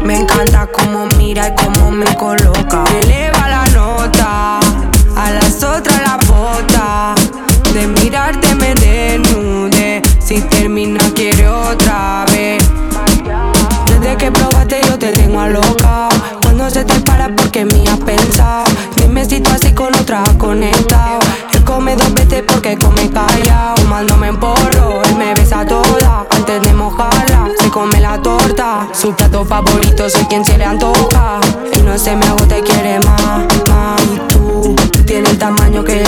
Me 0.05 0.21
encanta 0.21 0.69
cómo 0.69 1.07
mira 1.19 1.49
y 1.49 1.55
cómo 1.57 1.91
me 1.91 2.07
coloca. 2.17 2.85
Me 2.93 3.01
eleva 3.01 3.49
la 3.49 3.65
nota. 3.75 4.61
A 5.17 5.31
las 5.33 5.65
otras 5.65 6.01
la 6.03 6.17
bota. 6.29 7.15
De 7.73 7.89
mirarte 7.89 8.55
me 8.55 8.75
desnude. 8.75 10.01
Si 10.21 10.41
termina 10.43 11.01
quiere 11.17 11.49
otra 11.49 12.25
vez. 12.31 12.63
Desde 13.87 14.17
que 14.17 14.31
probaste 14.31 14.81
yo 14.87 14.97
te 14.97 15.11
tengo 15.11 15.41
a 15.41 15.49
loca. 15.49 16.09
Se 16.69 16.85
te 16.85 17.01
para 17.01 17.35
porque 17.35 17.65
me 17.65 17.83
has 17.89 17.99
pensado. 17.99 18.65
Dime 18.97 19.25
si 19.25 19.41
tú 19.41 19.51
así 19.51 19.73
con 19.73 19.95
otra 19.95 20.23
conectado. 20.37 21.19
Él 21.55 21.65
come 21.65 21.97
dos 21.97 22.13
veces 22.13 22.45
porque 22.47 22.77
come 22.77 23.11
callado. 23.11 23.77
Fumándome 23.79 24.29
en 24.29 24.37
porro, 24.37 25.03
él 25.03 25.17
me 25.17 25.33
besa 25.33 25.65
toda. 25.65 26.27
Antes 26.31 26.61
de 26.61 26.75
mojarla, 26.75 27.49
se 27.59 27.71
come 27.71 27.99
la 28.01 28.21
torta. 28.21 28.87
Su 28.93 29.15
plato 29.15 29.47
favorito 29.47 30.11
soy 30.11 30.25
quien 30.27 30.45
se 30.45 30.59
le 30.59 30.67
antoja. 30.67 31.41
Él 31.73 31.87
no 31.87 31.97
se 31.97 32.15
me 32.15 32.27
agota 32.27 32.59
y 32.59 32.63
quiere 32.63 33.01
más, 33.01 33.47
más. 33.71 34.03
Y 34.03 34.19
tú 34.29 34.77
tienes 35.07 35.31
el 35.31 35.39
tamaño 35.39 35.83
que 35.83 36.05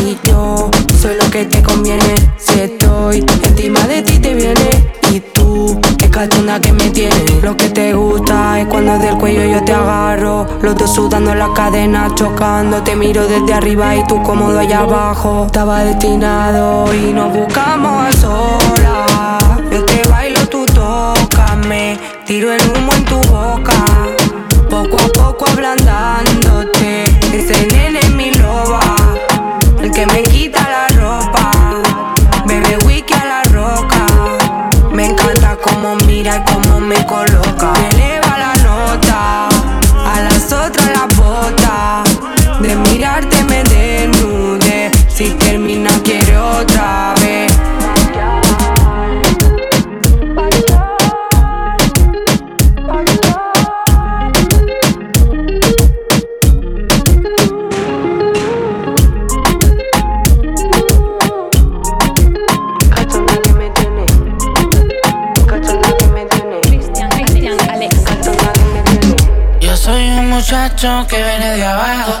y 0.00 0.18
yo 0.26 0.70
soy 0.98 1.16
lo 1.16 1.30
que 1.30 1.44
te 1.44 1.62
conviene. 1.62 2.14
Si 2.38 2.60
estoy 2.60 3.26
encima 3.42 3.80
de 3.80 4.00
ti 4.00 4.18
te 4.18 4.34
viene 4.34 4.97
y 5.12 5.20
tú 5.20 5.80
es 6.00 6.08
cachonda 6.10 6.60
que 6.60 6.72
me 6.72 6.90
tienes. 6.90 7.42
Lo 7.42 7.56
que 7.56 7.68
te 7.68 7.92
gusta 7.92 8.60
es 8.60 8.66
cuando 8.66 8.98
del 8.98 9.16
cuello 9.16 9.44
yo 9.44 9.64
te 9.64 9.72
agarro. 9.72 10.46
Los 10.62 10.76
dos 10.76 10.92
sudando 10.92 11.34
las 11.34 11.50
cadenas, 11.50 12.14
chocando. 12.14 12.82
Te 12.82 12.96
miro 12.96 13.26
desde 13.26 13.54
arriba 13.54 13.96
y 13.96 14.06
tú 14.06 14.22
cómodo 14.22 14.58
allá 14.58 14.80
abajo. 14.80 15.46
Estaba 15.46 15.84
destinado 15.84 16.92
y 16.94 17.12
nos 17.12 17.32
buscamos 17.32 18.06
a 18.06 18.12
solas. 18.12 19.42
Yo 19.70 19.84
te 19.84 20.02
bailo, 20.08 20.46
tú 20.48 20.66
tócame. 20.66 21.98
Tiro 22.26 22.52
el 22.52 22.62
humo 22.70 22.92
en 22.92 23.04
tu 23.04 23.16
boca. 23.28 23.84
Poco 24.68 24.96
a 24.98 25.08
poco 25.08 25.46
ablandándote. 25.50 27.04
Ese 27.32 27.66
nene 27.66 28.00
es 28.00 28.14
mi 28.14 28.32
loba. 28.34 28.80
El 29.80 29.90
que 29.90 30.06
me 30.06 30.22
quita 30.22 30.60
la 30.60 30.88
ropa. 31.00 31.87
Mira 36.18 36.44
cómo 36.44 36.80
me 36.80 36.96
coloca. 37.06 37.97
Un 70.78 70.98
muchacho 70.98 71.06
que 71.08 71.16
viene 71.16 71.56
de 71.56 71.64
abajo, 71.64 72.12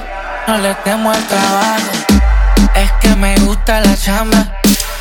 no 0.48 0.58
le 0.58 0.74
temo 0.76 1.10
al 1.12 1.22
trabajo. 1.28 1.84
Es 2.74 2.90
que 3.00 3.14
me 3.14 3.36
gusta 3.40 3.80
la 3.80 3.96
chamba, 3.96 4.38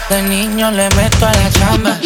de 0.10 0.22
niño 0.22 0.70
le 0.70 0.88
meto 0.92 1.26
a 1.26 1.32
la 1.32 1.50
chamba. 1.50 1.98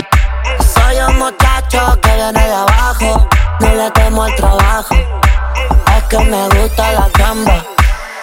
Soy 0.74 0.98
un 1.10 1.20
muchacho 1.20 2.00
que 2.02 2.16
viene 2.16 2.48
de 2.48 2.54
abajo, 2.54 3.28
no 3.60 3.76
le 3.76 3.92
temo 3.92 4.24
al 4.24 4.36
trabajo. 4.36 4.96
Es 5.98 6.04
que 6.10 6.20
me 6.20 6.48
gusta 6.48 6.92
la 6.94 7.10
chamba, 7.18 7.66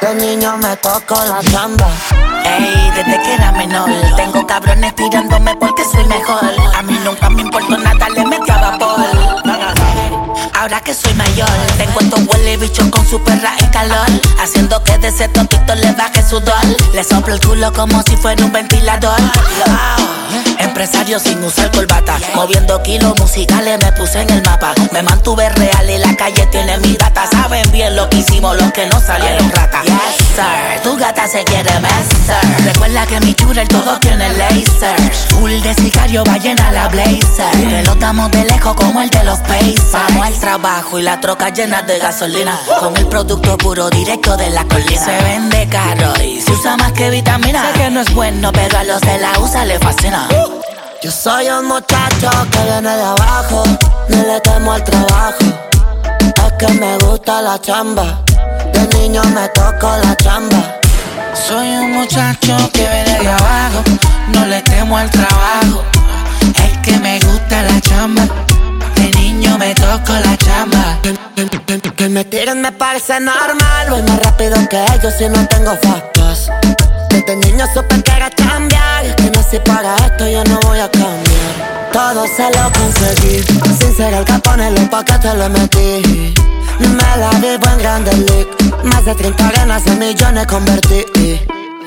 de 0.01 0.14
niño 0.14 0.57
me 0.57 0.75
toco 0.77 1.23
la 1.25 1.43
chamba. 1.51 1.87
Ey, 2.45 2.91
desde 2.95 3.23
que 3.23 3.35
era 3.35 3.53
menor, 3.53 3.91
tengo 4.17 4.47
cabrones 4.47 4.95
tirándome 4.95 5.55
porque 5.57 5.85
soy 5.85 6.05
mejor. 6.05 6.51
A 6.79 6.83
mí 6.83 6.99
nunca 7.05 7.29
me 7.29 7.43
importó 7.43 7.77
nada, 7.77 8.09
le 8.09 8.25
metí 8.25 8.51
a 8.51 8.57
vapor. 8.57 9.47
Ahora 10.59 10.81
que 10.81 10.92
soy 10.92 11.14
mayor, 11.14 11.49
tengo 11.77 12.01
estos 12.01 12.21
huele 12.27 12.57
bichos 12.57 12.88
con 12.90 13.07
su 13.07 13.23
perra 13.23 13.53
en 13.61 13.68
calor. 13.68 14.09
Haciendo 14.42 14.83
que 14.83 14.99
de 14.99 15.07
ese 15.07 15.29
toquito 15.29 15.73
le 15.77 15.92
baje 15.92 16.21
sudor. 16.29 16.55
Le 16.92 17.05
soplo 17.05 17.35
el 17.35 17.40
culo 17.40 17.73
como 17.73 18.03
si 18.03 18.16
fuera 18.16 18.44
un 18.44 18.51
ventilador. 18.51 19.21
Empresario 20.59 21.21
sin 21.21 21.42
usar 21.44 21.71
corbata. 21.71 22.18
Moviendo 22.35 22.83
kilos 22.83 23.14
musicales 23.21 23.79
me 23.85 23.92
puse 23.92 24.21
en 24.21 24.31
el 24.31 24.42
mapa. 24.42 24.75
Me 24.92 25.03
mantuve 25.03 25.49
real 25.51 25.90
y 25.90 25.99
la 25.99 26.16
calle 26.16 26.44
tiene 26.47 26.77
mi 26.79 26.97
data. 26.97 27.29
Saben 27.31 27.71
bien 27.71 27.94
lo 27.94 28.11
que 28.11 28.18
hicimos 28.18 28.61
los 28.61 28.73
que 28.73 28.87
no 28.87 29.01
salieron 29.01 29.49
rata. 29.53 29.83
Yes, 29.85 29.94
sir. 30.35 30.83
Tu 30.83 30.97
gata 30.97 31.29
se 31.29 31.44
quiere 31.44 31.71
besar. 31.79 32.44
Recuerda 32.64 33.07
que 33.07 33.21
mi 33.21 33.33
churel 33.35 33.68
todo 33.68 33.97
tiene 34.01 34.29
laser. 34.35 35.01
Full 35.31 35.61
de 35.62 35.75
sicario 35.75 36.25
va 36.25 36.37
llena 36.38 36.73
la 36.73 36.88
blazer. 36.88 37.51
Que 37.53 37.83
lo 37.85 37.94
damos 37.94 38.31
de 38.33 38.44
lejos 38.44 38.75
como 38.75 39.01
el 39.01 39.11
de 39.11 39.23
los 39.23 39.38
Pacers. 39.40 39.92
Vamos 39.92 40.27
al 40.27 40.35
trabajo 40.48 40.98
y 40.98 41.02
la 41.02 41.20
troca 41.20 41.50
llena 41.50 41.82
de 41.82 41.98
gasolina. 41.98 42.58
Con 42.80 42.96
el 42.96 43.06
producto 43.06 43.58
puro 43.58 43.90
directo 43.90 44.34
de 44.34 44.48
la 44.48 44.64
colina. 44.64 45.04
Se 45.04 45.22
vende 45.22 45.68
caro 45.68 46.14
y 46.24 46.40
se 46.40 46.52
usa 46.52 46.74
más 46.78 46.92
que 46.92 47.11
vitamina. 47.11 47.66
Sé 47.66 47.78
que 47.78 47.90
no 47.90 48.00
es 48.00 48.14
bueno, 48.14 48.50
pero 48.50 48.78
a 48.78 48.84
los 48.84 48.98
de 49.02 49.18
la 49.18 49.38
USA 49.40 49.66
le 49.66 49.78
fascina. 49.78 50.26
Yo 51.02 51.11
soy 51.11 51.48
un 51.48 51.66
muchacho 51.66 52.30
que 52.50 52.62
viene 52.62 52.96
de 52.96 53.02
abajo, 53.02 53.62
no 54.08 54.22
le 54.22 54.40
temo 54.40 54.72
al 54.72 54.84
trabajo. 54.84 55.44
Es 56.46 56.52
que 56.58 56.72
me 56.80 56.96
gusta 56.96 57.42
la 57.42 57.61
chamba, 57.61 58.22
de 58.72 58.98
niño 58.98 59.22
me 59.24 59.48
toco 59.48 59.90
la 60.02 60.16
chamba. 60.16 60.80
Soy 61.46 61.68
un 61.76 61.92
muchacho 61.92 62.56
que 62.72 62.88
viene 62.88 63.18
de 63.20 63.28
abajo, 63.28 63.82
no 64.32 64.46
le 64.46 64.62
temo 64.62 64.96
al 64.96 65.11
trabajo. 65.11 65.84
Es 66.54 66.78
que 66.78 66.98
me 66.98 67.20
gusta 67.20 67.64
la 67.64 67.80
chamba, 67.82 68.22
niño 69.38 69.59
me 69.59 69.74
toco 69.74 70.12
la 70.12 70.37
chamba. 70.37 70.98
Que 71.96 72.09
me 72.09 72.24
tiren 72.24 72.61
me 72.61 72.72
parece 72.72 73.20
normal, 73.20 73.90
voy 73.90 74.03
más 74.03 74.22
rápido 74.22 74.57
que 74.68 74.85
ellos 74.94 75.14
si 75.18 75.29
no 75.29 75.46
tengo 75.46 75.77
factos. 75.83 76.51
Desde 77.11 77.37
niño 77.37 77.64
supe 77.72 78.03
que 78.03 78.12
era 78.12 78.31
cambiar, 78.31 79.14
que 79.16 79.31
no 79.31 79.42
si 79.42 79.59
para 79.61 79.96
esto 79.96 80.29
yo 80.29 80.42
no 80.44 80.59
voy 80.61 80.81
a 80.81 80.90
cambiar. 80.90 81.88
Todo 81.92 82.24
se 82.27 82.44
lo 82.57 82.70
conseguí, 82.72 83.42
sin 83.79 83.96
ser 83.96 84.14
el 84.14 84.24
capone, 84.24 84.70
los 84.70 84.88
paquetes 84.88 85.35
le 85.35 85.48
metí. 85.48 86.35
Me 86.81 87.16
la 87.16 87.31
vivo 87.40 87.68
en 87.72 87.79
grande 87.79 88.12
league, 88.16 88.48
más 88.85 89.05
de 89.05 89.14
30 89.14 89.51
ganas 89.53 89.87
en 89.87 89.98
millones 89.98 90.46
convertí. 90.46 91.05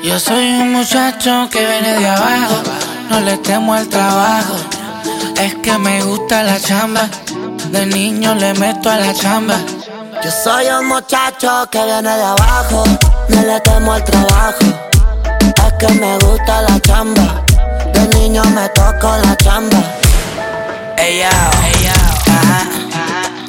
Yo 0.02 0.18
soy 0.18 0.44
un 0.60 0.72
muchacho 0.72 1.48
que 1.50 1.60
viene 1.60 2.00
de 2.00 2.08
abajo, 2.08 2.62
no 3.08 3.20
le 3.20 3.36
temo 3.38 3.74
al 3.74 3.88
trabajo. 3.88 4.56
Es 5.40 5.54
que 5.56 5.78
me 5.78 6.02
gusta 6.02 6.42
la 6.42 6.60
chamba, 6.60 7.08
de 7.72 7.86
niño 7.86 8.34
le 8.34 8.52
meto 8.54 8.90
a 8.90 8.98
la 8.98 9.14
chamba. 9.14 9.56
Yo 10.22 10.30
soy 10.30 10.66
un 10.66 10.86
muchacho 10.88 11.66
que 11.70 11.82
viene 11.84 12.16
de 12.16 12.22
abajo, 12.22 12.84
no 13.28 13.42
le 13.42 13.60
temo 13.60 13.94
al 13.94 14.04
trabajo. 14.04 14.66
Es 15.40 15.72
que 15.78 15.92
me 15.94 16.18
gusta 16.18 16.62
la 16.62 16.78
chamba, 16.80 17.42
de 17.94 18.18
niño 18.18 18.44
me 18.44 18.68
toco 18.70 19.16
la 19.24 19.34
chamba. 19.36 19.78
Ey 20.98 21.20
yo, 21.20 21.28
ey 21.66 21.84
yo, 21.84 22.32
ajá. 22.32 22.60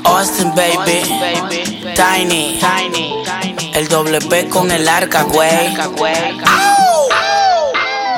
Austin 0.06 0.54
baby, 0.56 1.02
Tiny, 1.96 2.60
el 3.74 3.88
doble 3.90 4.20
P 4.22 4.48
con 4.48 4.72
el 4.72 4.88
arca, 4.88 5.24
güey. 5.24 5.76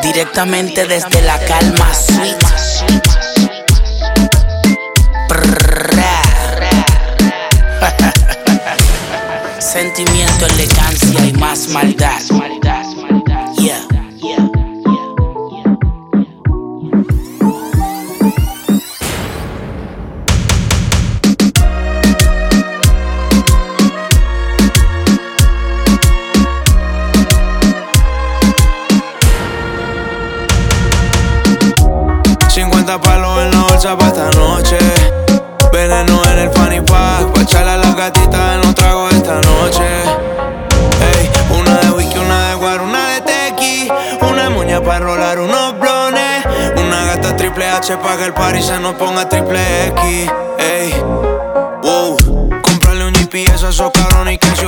Directamente 0.03 0.85
desde 0.85 1.21
la 1.23 1.39
calma 1.39 1.93
suite. 1.93 3.14
Sentimiento, 9.75 10.45
elegancia 10.45 11.25
y 11.25 11.33
más 11.33 11.67
maldad. 11.67 12.21
Yeah. 13.57 13.85
50 32.47 33.01
palos 33.01 33.39
en 33.43 33.51
la 33.51 33.63
bolsa 33.63 33.97
pa' 33.97 34.07
esta 34.07 34.29
noche. 34.39 34.77
Veneno 35.73 36.23
en 36.31 36.39
el 36.39 36.49
fanny 36.51 36.79
pack. 36.79 37.33
Pa' 37.33 37.41
echarle 37.41 37.71
a 37.71 37.77
la 37.77 37.93
gatita 37.93 38.34
gata 47.87 47.97
triple 47.97 47.97
H 47.97 47.97
pa' 47.97 48.17
que 48.17 48.25
el 48.25 48.33
party 48.33 48.61
se 48.61 48.79
nos 48.79 48.95
ponga 48.95 49.29
triple 49.29 49.87
X. 49.87 50.31
Ey, 50.57 50.93
wow. 51.83 52.17
Comprarle 52.61 53.05
un 53.05 53.13
GPS 53.13 53.65
a 53.65 53.69
esos 53.69 53.91
cabrones 53.91 54.35
y 54.35 54.37
que 54.37 54.55
se 54.55 54.65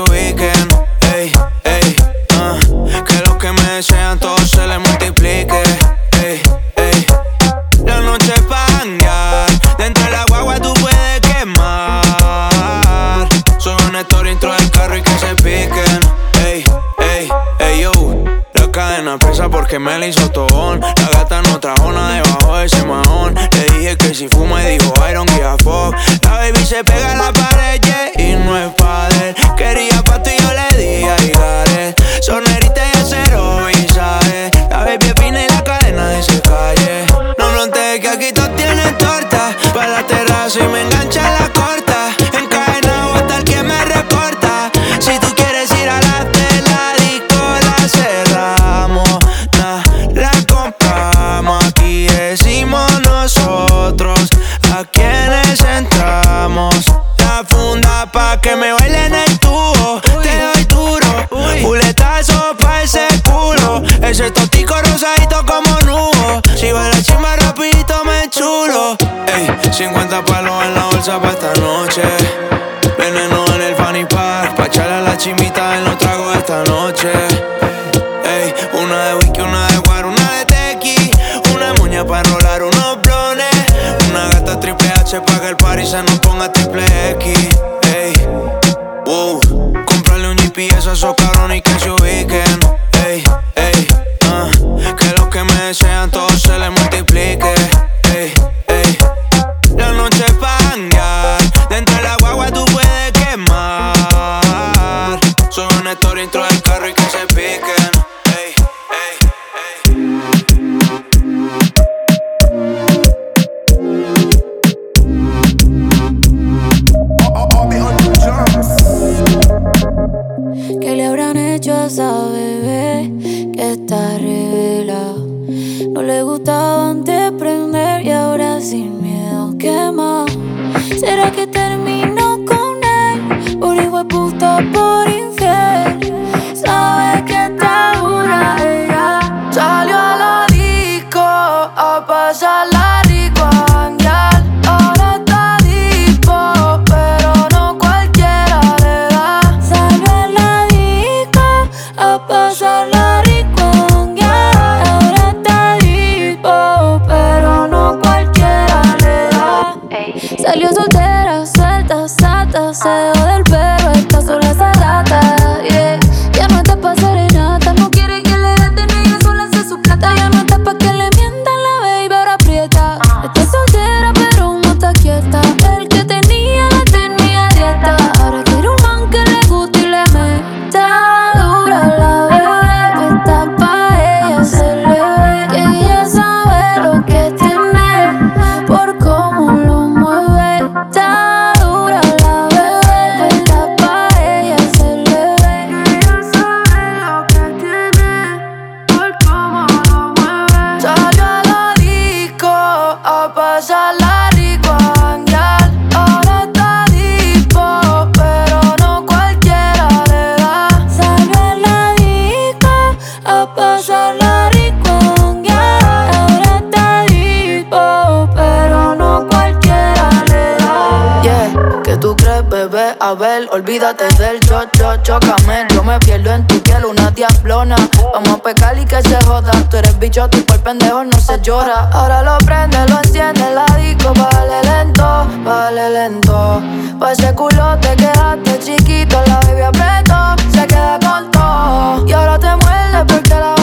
bebé, 222.42 222.68
bebé, 222.68 222.98
a 223.00 223.14
ver, 223.14 223.50
olvídate 223.52 224.08
del 224.16 224.40
cho, 224.42 224.64
cho, 224.78 224.98
chocame. 224.98 225.66
Yo 225.74 225.84
me 225.84 225.98
pierdo 226.00 226.32
en 226.32 226.46
tu 226.46 226.60
piel, 226.62 226.86
una 226.86 227.10
diablona. 227.12 227.76
Vamos 228.14 228.30
a 228.30 228.38
pecar 228.38 228.78
y 228.78 228.86
que 228.86 229.02
se 229.02 229.18
joda. 229.26 229.52
Tú 229.70 229.78
eres 229.78 229.98
bichote 229.98 230.38
y 230.40 230.42
por 230.42 230.60
pendejo 230.62 231.04
no 231.04 231.20
se 231.20 231.40
llora. 231.42 231.90
Ahora 231.92 232.22
lo 232.22 232.38
prende, 232.40 232.78
lo 232.90 232.98
enciende, 233.00 233.54
la 233.54 233.66
disco, 233.78 234.14
vale 234.14 234.62
lento, 234.64 235.28
vale 235.44 235.90
lento. 235.90 236.62
Pa' 237.00 237.12
ese 237.12 237.34
culo 237.34 237.78
te 237.80 237.96
quedaste 237.96 238.60
chiquito, 238.60 239.22
la 239.28 239.40
baby 239.42 239.62
apretó, 239.62 240.36
se 240.52 240.68
queda 240.68 241.00
con. 241.00 242.08
Y 242.08 242.14
ahora 242.14 242.38
te 242.40 242.56
muerde 242.56 243.06
porque 243.06 243.36
la 243.36 243.57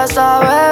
past 0.00 0.16
already 0.16 0.68
eh? 0.68 0.69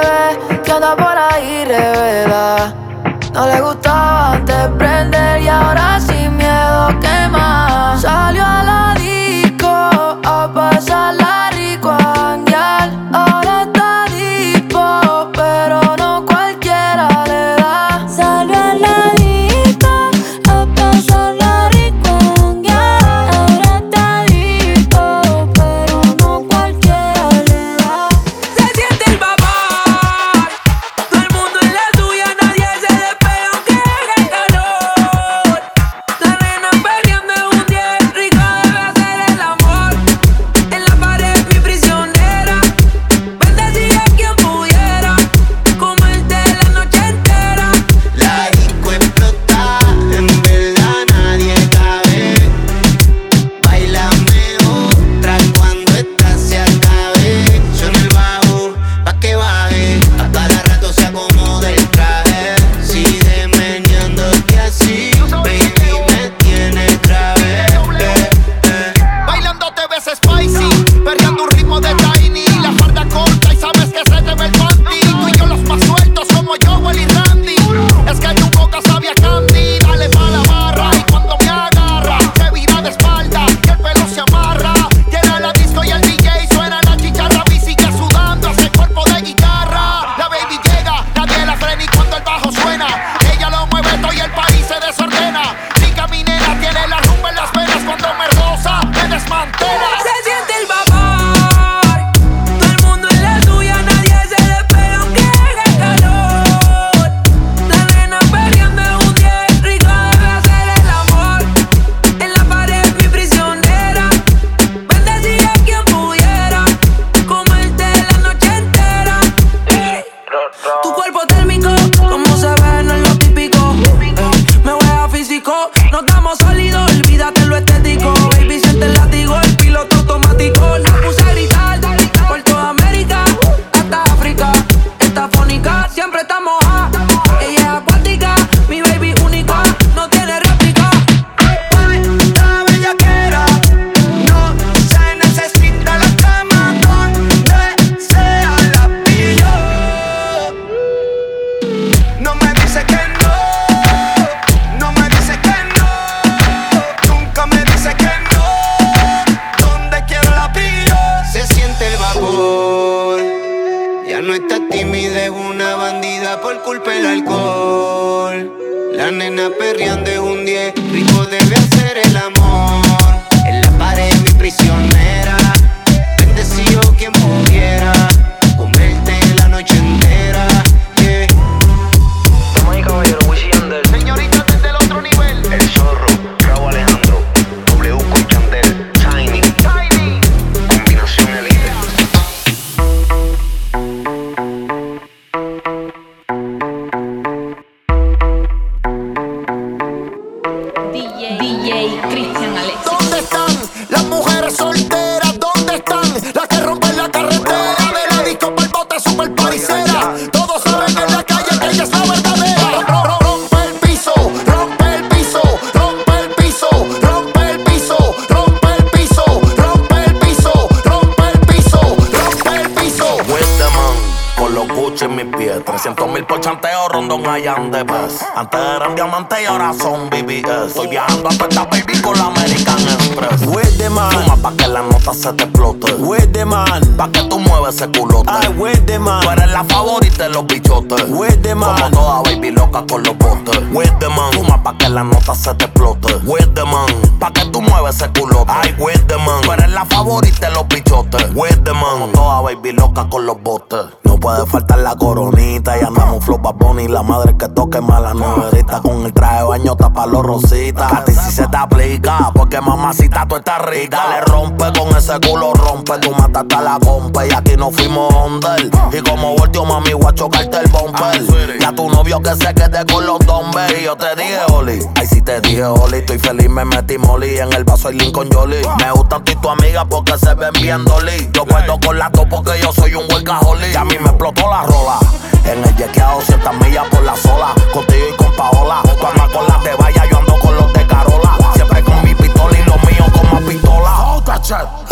Mamacita, 262.89 263.25
tú 263.27 263.35
estás 263.35 263.61
rica. 263.65 263.97
Dale, 263.97 264.21
rompe 264.21 264.65
con 264.77 264.95
ese 264.97 265.13
culo, 265.19 265.53
rompe. 265.53 265.97
Tú 265.99 266.11
mataste 266.11 266.55
a 266.55 266.61
la 266.61 266.79
compa 266.79 267.25
y 267.25 267.31
aquí 267.31 267.55
nos 267.55 267.75
fuimos 267.75 268.11
under. 268.13 268.69
Y 268.91 269.01
como 269.01 269.35
volteo, 269.35 269.63
mami, 269.65 269.93
voy 269.93 270.07
a 270.07 270.15
chocarte 270.15 270.57
el 270.57 270.71
bumper. 270.71 271.59
Ya 271.59 271.71
tu 271.71 271.87
novio 271.89 272.19
que 272.19 272.35
se 272.35 272.53
quede 272.53 272.85
con 272.91 273.05
los 273.05 273.19
dumbbells. 273.19 273.79
Y 273.79 273.83
yo 273.83 273.95
te 273.95 274.15
dije, 274.15 274.39
Oli. 274.53 274.79
Ay, 274.95 275.05
si 275.05 275.21
te 275.21 275.39
dije, 275.41 275.63
Oli, 275.65 275.97
estoy 275.97 276.17
feliz, 276.17 276.49
me 276.49 276.65
metí 276.65 276.97
molly. 276.97 277.37
En 277.37 277.53
el 277.53 277.63
vaso 277.63 277.89
hay 277.89 277.99
Lincoln 277.99 278.29
Jolie. 278.31 278.61
Me 278.79 278.91
gusta 278.91 279.19
tú 279.23 279.31
y 279.33 279.35
tu 279.35 279.49
amiga 279.49 279.85
porque 279.85 280.17
se 280.17 280.33
ven 280.33 280.53
bien 280.53 280.83
dolly. 280.83 281.29
Yo 281.31 281.45
puedo 281.45 281.79
con 281.79 281.99
la 281.99 282.09
porque 282.09 282.59
yo 282.61 282.73
soy 282.73 282.95
un 282.95 283.05
workaholic. 283.11 283.71
Y 283.71 283.75
a 283.75 283.85
mí 283.85 283.95
me 283.99 284.09
explotó 284.09 284.49
la 284.49 284.63
rola. 284.63 284.99
En 285.45 285.63
el 285.63 286.01
a 286.01 286.13
200 286.13 286.53
millas 286.65 286.87
por 286.89 287.03
la 287.03 287.15
sola. 287.15 287.53
Contigo 287.71 288.05
y 288.13 288.17
con 288.17 288.35
Paola. 288.35 288.81
Tú 288.83 288.97
con 288.97 289.47
las 289.47 289.63
de 289.63 289.75
valla, 289.75 290.05
yo 290.09 290.17
ando 290.17 290.28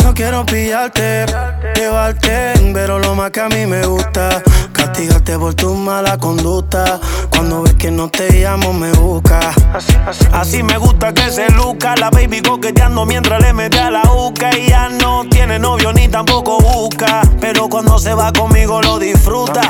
No 0.04 0.14
quiero 0.14 0.46
pillarte, 0.46 1.26
llevarte, 1.74 2.52
pero 2.72 3.00
lo 3.00 3.16
más 3.16 3.32
que 3.32 3.40
a 3.40 3.48
mí 3.48 3.66
me 3.66 3.84
gusta, 3.84 4.40
castigarte 4.72 5.36
por 5.36 5.52
tu 5.54 5.74
mala 5.74 6.16
conducta. 6.16 7.00
Cuando 7.28 7.62
ves 7.62 7.74
que 7.74 7.90
no 7.90 8.08
te 8.08 8.30
llamo, 8.30 8.72
me 8.72 8.92
busca. 8.92 9.40
Así, 10.32 10.62
me 10.62 10.78
gusta 10.78 11.12
que 11.12 11.28
se 11.32 11.50
luca, 11.50 11.96
la 11.96 12.08
baby 12.08 12.40
coqueteando 12.40 13.04
mientras 13.04 13.42
le 13.42 13.52
mete 13.52 13.80
a 13.80 13.90
la 13.90 14.02
uca. 14.12 14.56
Y 14.56 14.68
ya 14.68 14.88
no 14.90 15.28
tiene 15.28 15.58
novio 15.58 15.92
ni 15.92 16.06
tampoco 16.06 16.60
busca, 16.60 17.22
pero 17.40 17.68
cuando 17.68 17.98
se 17.98 18.14
va 18.14 18.32
conmigo 18.32 18.80
lo 18.80 19.00
disfruta. 19.00 19.62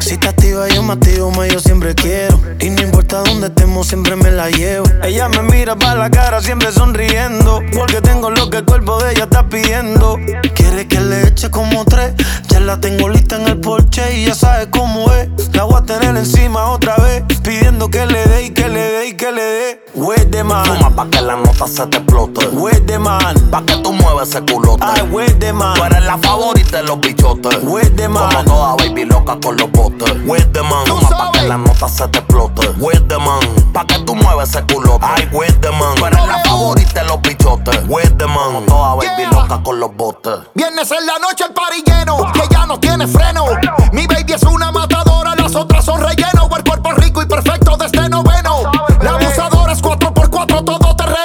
Si 0.00 0.16
te 0.16 0.28
activa, 0.28 0.66
yo 0.68 0.82
me 0.82 0.94
activo, 0.94 1.30
más 1.30 1.48
yo 1.48 1.60
siempre 1.60 1.94
quiero. 1.94 2.40
Y 2.58 2.70
no 2.70 2.82
importa 2.82 3.22
dónde 3.22 3.48
estemos, 3.48 3.86
siempre 3.86 4.16
me 4.16 4.30
la 4.30 4.50
llevo. 4.50 4.86
Ella 5.02 5.28
me 5.28 5.42
mira 5.42 5.76
para 5.76 5.94
la 5.94 6.10
cara, 6.10 6.40
siempre 6.40 6.72
sonriendo. 6.72 7.60
Porque 7.72 8.00
tengo 8.00 8.30
lo 8.30 8.50
que 8.50 8.58
el 8.58 8.64
cuerpo 8.64 9.02
de 9.02 9.12
ella 9.12 9.24
está 9.24 9.48
pidiendo. 9.48 10.16
Quiere 10.54 10.88
que 10.88 11.00
le 11.00 11.28
eche 11.28 11.50
como 11.50 11.84
tres. 11.84 12.14
Ya 12.48 12.60
la 12.60 12.80
tengo 12.80 13.08
lista 13.08 13.36
en 13.36 13.46
el 13.46 13.60
porche 13.60 14.16
y 14.18 14.26
ya 14.26 14.34
sabes 14.34 14.68
cómo 14.70 15.12
es. 15.12 15.28
La 15.54 15.64
voy 15.64 15.76
a 15.76 15.84
tener 15.84 16.16
encima 16.16 16.70
otra 16.70 16.96
vez. 16.96 17.22
Pidiendo 17.42 17.88
que 17.90 18.06
le 18.06 18.24
dé 18.26 18.44
y 18.44 18.50
que 18.50 18.68
le 18.68 18.80
dé 18.80 19.06
y 19.08 19.14
que 19.14 19.30
le 19.32 19.42
dé. 19.42 19.84
The 19.92 20.44
man. 20.44 20.64
Fuma 20.64 20.90
pa' 20.90 21.06
que 21.10 21.20
la 21.20 21.36
nota 21.36 21.66
se 21.66 21.86
te 21.88 21.98
explote. 21.98 22.46
The 22.86 22.98
man. 22.98 23.34
Pa' 23.50 23.62
que 23.62 23.76
tú 23.76 23.92
mueves 23.92 24.28
ese 24.28 24.40
culote. 24.42 24.84
Ay, 24.84 25.02
the 25.38 25.52
man. 25.52 25.74
Tú 25.74 25.84
eres 25.84 26.04
la 26.04 26.16
favorita 26.18 26.76
de 26.78 26.82
los 26.84 27.00
bichotes. 27.00 27.58
The 27.96 28.08
man. 28.08 28.32
Como 28.32 28.44
toda 28.44 28.76
baby 28.76 29.04
loca 29.04 29.36
con 29.42 29.56
los 29.56 29.70
botes. 29.72 30.12
Where 30.26 30.44
the 30.46 30.62
man. 30.62 30.86
Fuma 30.86 31.08
pa' 31.08 31.32
que 31.32 31.42
la 31.42 31.56
nota 31.58 31.88
se 31.88 32.06
te 32.08 32.18
explote. 32.18 32.68
The 33.08 33.18
man. 33.18 33.40
Pa' 33.72 33.84
que 33.84 33.98
tú 34.00 34.14
mueves 34.14 34.50
ese 34.50 34.62
culote. 34.62 35.04
Ay, 35.04 35.28
the 35.60 35.70
man. 35.72 35.96
Tú 35.96 36.06
eres 36.06 36.26
la 36.26 36.38
favorita 36.44 37.00
de 37.00 37.06
los 37.06 37.20
bichotes. 37.22 37.80
The 38.16 38.26
man. 38.26 38.52
Como 38.54 38.60
toda 38.62 38.94
baby 38.94 39.26
loca 39.32 39.60
con 39.62 39.80
los 39.80 39.94
botes. 39.96 40.38
Viernes 40.54 40.90
en 40.90 41.06
la 41.06 41.18
noche 41.18 41.44
el 41.44 41.52
party 41.52 41.82
lleno, 41.84 42.18
que 42.32 42.42
ya 42.50 42.66
no 42.66 42.78
tiene 42.78 43.06
freno. 43.06 43.44
Mi 43.92 44.06
baby 44.06 44.32
es 44.34 44.42
una 44.44 44.70
matadora, 44.70 45.34
las 45.34 45.54
otras 45.54 45.84
son 45.84 46.00
relleno. 46.00 46.48
El 46.56 46.64
cuerpo 46.64 46.92
rico 46.92 47.22
y 47.22 47.26
perfecto 47.26 47.76
de 47.76 47.86
este 47.86 48.08
noveno. 48.08 48.62
La 49.02 49.10
abusadora 49.10 49.59
es 49.72 49.82
4x4, 49.82 50.64
todo 50.64 50.96
terreno. 50.96 51.19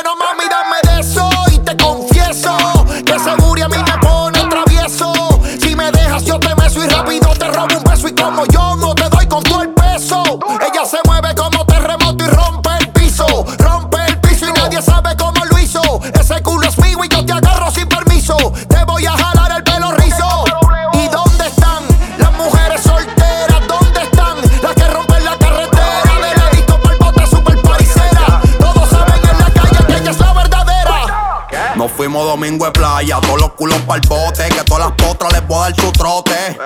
Domingo 32.26 32.66
de 32.66 32.72
playa, 32.72 33.20
todos 33.22 33.42
los 33.42 33.52
culos 33.54 33.78
pa'l 33.82 34.02
bote, 34.08 34.50
que 34.50 34.64
todas 34.64 34.90
las 34.90 34.92
potras 34.94 35.34
les 35.34 35.48
voy 35.48 35.58
a 35.58 35.62
dar 35.62 35.76
su 35.76 35.92
trote. 35.92 36.58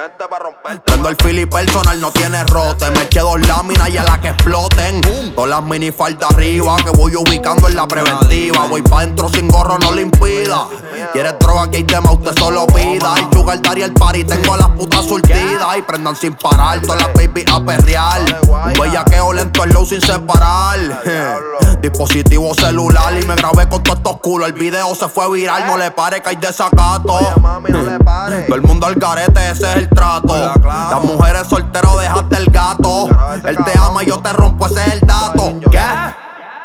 Prendo 0.85 1.09
el 1.09 1.15
fili 1.15 1.45
personal, 1.45 1.99
no 1.99 2.11
tiene 2.11 2.43
rote. 2.45 2.89
Me 2.91 3.03
eché 3.03 3.19
dos 3.19 3.39
láminas 3.47 3.89
y 3.89 3.97
a 3.97 4.03
la 4.03 4.19
que 4.19 4.29
exploten. 4.29 5.01
Todas 5.35 5.49
las 5.49 5.63
mini 5.63 5.91
falta 5.91 6.27
arriba, 6.27 6.75
que 6.77 6.91
voy 6.91 7.15
ubicando 7.15 7.67
en 7.67 7.75
la 7.75 7.87
preventiva. 7.87 8.67
Voy 8.67 8.81
pa' 8.81 9.01
dentro 9.01 9.29
sin 9.29 9.47
gorro, 9.47 9.77
no 9.79 9.91
le 9.91 10.03
impida. 10.03 10.67
Quieres 11.13 11.35
droga 11.39 11.69
que 11.69 11.77
hay 11.77 11.83
tema, 11.83 12.11
usted 12.11 12.37
solo 12.37 12.67
pida. 12.67 13.15
El 13.17 13.37
sugar 13.37 13.61
daddy, 13.61 13.81
el 13.81 13.93
party, 13.93 14.23
tengo 14.23 14.53
a 14.53 14.57
las 14.57 14.69
putas 14.69 15.05
surtidas. 15.05 15.77
Y 15.77 15.81
prendan 15.81 16.15
sin 16.15 16.33
parar, 16.33 16.81
todas 16.81 17.01
las 17.01 17.13
baby 17.13 17.45
a 17.51 17.63
perrear. 17.63 18.41
Un 18.47 18.73
bellaqueo 18.73 19.33
lento, 19.33 19.63
el 19.63 19.71
low 19.71 19.85
sin 19.85 20.01
separar. 20.01 20.79
Dispositivo 21.81 22.53
celular 22.53 23.13
y 23.19 23.25
me 23.25 23.35
grabé 23.35 23.67
con 23.69 23.81
todos 23.83 23.99
estos 23.99 24.19
culos. 24.19 24.47
El 24.47 24.53
video 24.53 24.93
se 24.95 25.07
fue 25.07 25.31
viral, 25.31 25.48
no 25.65 25.77
le 25.77 25.91
pare 25.91 26.21
que 26.21 26.29
hay 26.29 26.35
desacato. 26.35 27.19
Todo 28.47 28.55
el 28.55 28.61
mundo 28.61 28.87
al 28.87 28.95
garete, 28.95 29.51
ese 29.51 29.69
es 29.71 29.75
el 29.77 29.89
trato. 29.89 30.35
Las 30.35 31.03
mujeres 31.03 31.47
solteras, 31.47 31.99
dejaste 31.99 32.37
el 32.37 32.45
gato. 32.51 33.09
Él 33.45 33.57
te 33.63 33.77
ama 33.77 34.03
y 34.03 34.07
yo 34.07 34.19
te 34.19 34.33
rompo, 34.33 34.67
ese 34.67 34.81
es 34.85 34.93
el 34.93 34.99
dato. 35.01 35.59
¿Qué? 35.71 35.79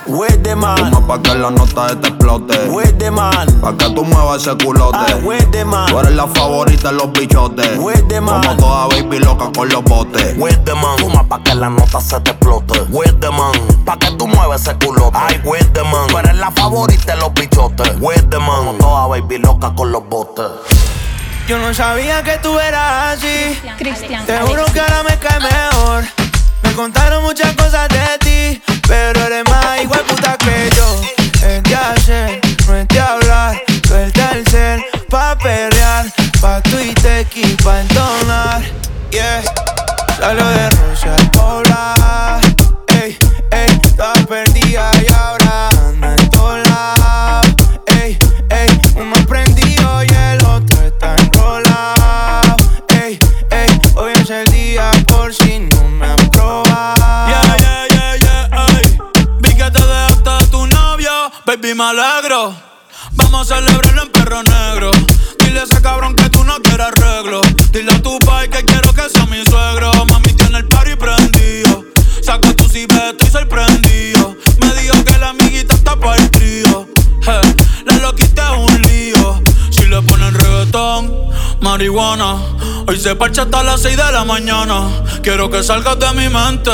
Where 0.06 0.36
the 0.36 0.54
man. 0.54 0.76
Toma 0.76 1.06
pa' 1.06 1.22
que 1.22 1.34
la 1.34 1.50
nota 1.50 1.98
te 1.98 2.08
explote. 2.08 2.68
Where 2.68 2.92
the 2.92 3.10
man. 3.10 3.60
Pa' 3.60 3.74
que 3.76 3.88
tú 3.90 4.04
muevas 4.04 4.42
ese 4.42 4.56
culote. 4.62 4.98
Ay, 4.98 5.14
where 5.22 5.46
the 5.46 5.64
man. 5.64 5.86
Tú 5.86 5.98
eres 5.98 6.12
la 6.12 6.26
favorita 6.26 6.90
de 6.90 6.96
los 6.96 7.12
bichotes. 7.12 7.78
Where 7.78 8.02
the 8.02 8.20
man. 8.20 8.42
Como 8.42 8.56
toda 8.56 8.88
baby 8.88 9.18
loca 9.20 9.50
con 9.56 9.68
los 9.70 9.82
botes. 9.84 10.36
Where 10.36 10.56
the 10.64 10.74
man. 10.74 10.98
Fuma 10.98 11.26
pa' 11.26 11.42
que 11.42 11.54
la 11.54 11.70
nota 11.70 12.00
se 12.00 12.20
te 12.20 12.32
explote. 12.32 12.80
Where 12.90 13.12
the 13.12 13.30
man. 13.30 13.52
Pa' 13.86 13.98
que 13.98 14.10
tú 14.12 14.26
muevas 14.28 14.60
ese 14.60 14.74
culote. 14.76 15.16
Ay, 15.16 15.40
where 15.42 15.64
the 15.72 15.82
man. 15.84 16.06
Tú 16.08 16.18
eres 16.18 16.36
la 16.36 16.50
favorita 16.50 17.14
de 17.14 17.20
los 17.20 17.32
bichotes. 17.32 17.96
Where 18.00 18.20
the 18.22 18.38
man. 18.38 18.66
Como 18.66 18.72
toda 18.74 19.06
baby 19.06 19.38
loca 19.38 19.72
con 19.74 19.90
los 19.90 20.06
botes. 20.06 20.46
Yo 21.48 21.58
no 21.58 21.72
sabía 21.72 22.22
que 22.22 22.38
tú 22.38 22.58
eras 22.58 23.18
así. 23.18 23.58
Cristian 23.78 24.24
Te 24.26 24.38
juro 24.38 24.64
que 24.66 24.80
ahora 24.80 25.02
me 25.02 25.18
cae 25.18 25.40
mejor. 25.40 26.23
Contaron 26.74 27.22
muchas 27.22 27.54
cosas 27.54 27.88
de 27.88 28.18
ti, 28.18 28.62
pero 28.88 29.20
eres 29.26 29.44
más 29.48 29.80
igual 29.80 30.00
puta 30.00 30.36
que 30.38 30.68
yo. 30.74 31.00
Es 31.46 31.62
de 31.62 31.76
hacer, 31.76 32.40
no 32.66 32.76
es 32.76 32.88
de 32.88 33.00
hablar. 33.00 33.62
Suelta 33.86 34.32
el 34.32 34.44
cel 34.48 34.84
pa' 35.08 35.38
perrear, 35.38 36.06
pa' 36.40 36.60
Twitter 36.62 37.26
y 37.34 37.54
pa' 37.62 37.80
entonar. 37.80 38.62
Yeah, 39.10 39.42
salió 40.18 40.44
de 40.48 40.70
Rusia 40.70 41.14
al 41.14 41.30
poblar. 41.30 42.03
Baby, 61.64 61.74
me 61.74 61.84
alegro. 61.84 62.54
Vamos 63.12 63.50
a 63.50 63.56
celebrarlo 63.56 64.02
en 64.02 64.10
perro 64.10 64.42
negro. 64.42 64.90
Dile 65.38 65.60
a 65.60 65.62
ese 65.64 65.80
cabrón 65.80 66.14
que 66.14 66.28
tú 66.28 66.44
no 66.44 66.56
quieres 66.56 66.86
arreglo. 66.86 67.40
Dile 67.72 67.92
a 67.92 68.02
tu 68.02 68.18
pai 68.18 68.48
que 68.50 68.64
quiero 68.64 68.92
que 68.92 69.08
sea 69.08 69.24
mi 69.26 69.42
suegro. 69.44 69.90
Mami 70.06 70.32
tiene 70.34 70.58
el 70.58 70.68
party 70.68 70.96
prendido. 70.96 71.84
Saca 72.22 72.52
tu 72.54 72.68
cibeta 72.68 73.16
y 73.18 73.30
sorprendido. 73.30 74.36
Me 74.60 74.74
dijo 74.80 75.04
que 75.04 75.18
la 75.18 75.30
amiguita 75.30 75.74
está 75.74 75.96
para 75.96 76.16
el 76.16 76.30
trío. 76.30 76.86
Hey, 77.22 77.54
la 77.86 77.96
loquita 77.96 78.52
es 78.52 78.58
un 78.58 78.82
lío. 78.82 79.42
Si 79.70 79.86
le 79.86 80.02
ponen 80.02 80.34
reggaetón, 80.34 81.30
marihuana. 81.64 82.36
Hoy 82.86 83.00
se 83.00 83.16
parcha 83.16 83.42
hasta 83.42 83.64
las 83.64 83.80
6 83.80 83.96
de 83.96 84.12
la 84.12 84.24
mañana. 84.24 84.86
Quiero 85.22 85.50
que 85.50 85.62
salgas 85.62 85.98
de 85.98 86.12
mi 86.12 86.28
mente 86.28 86.70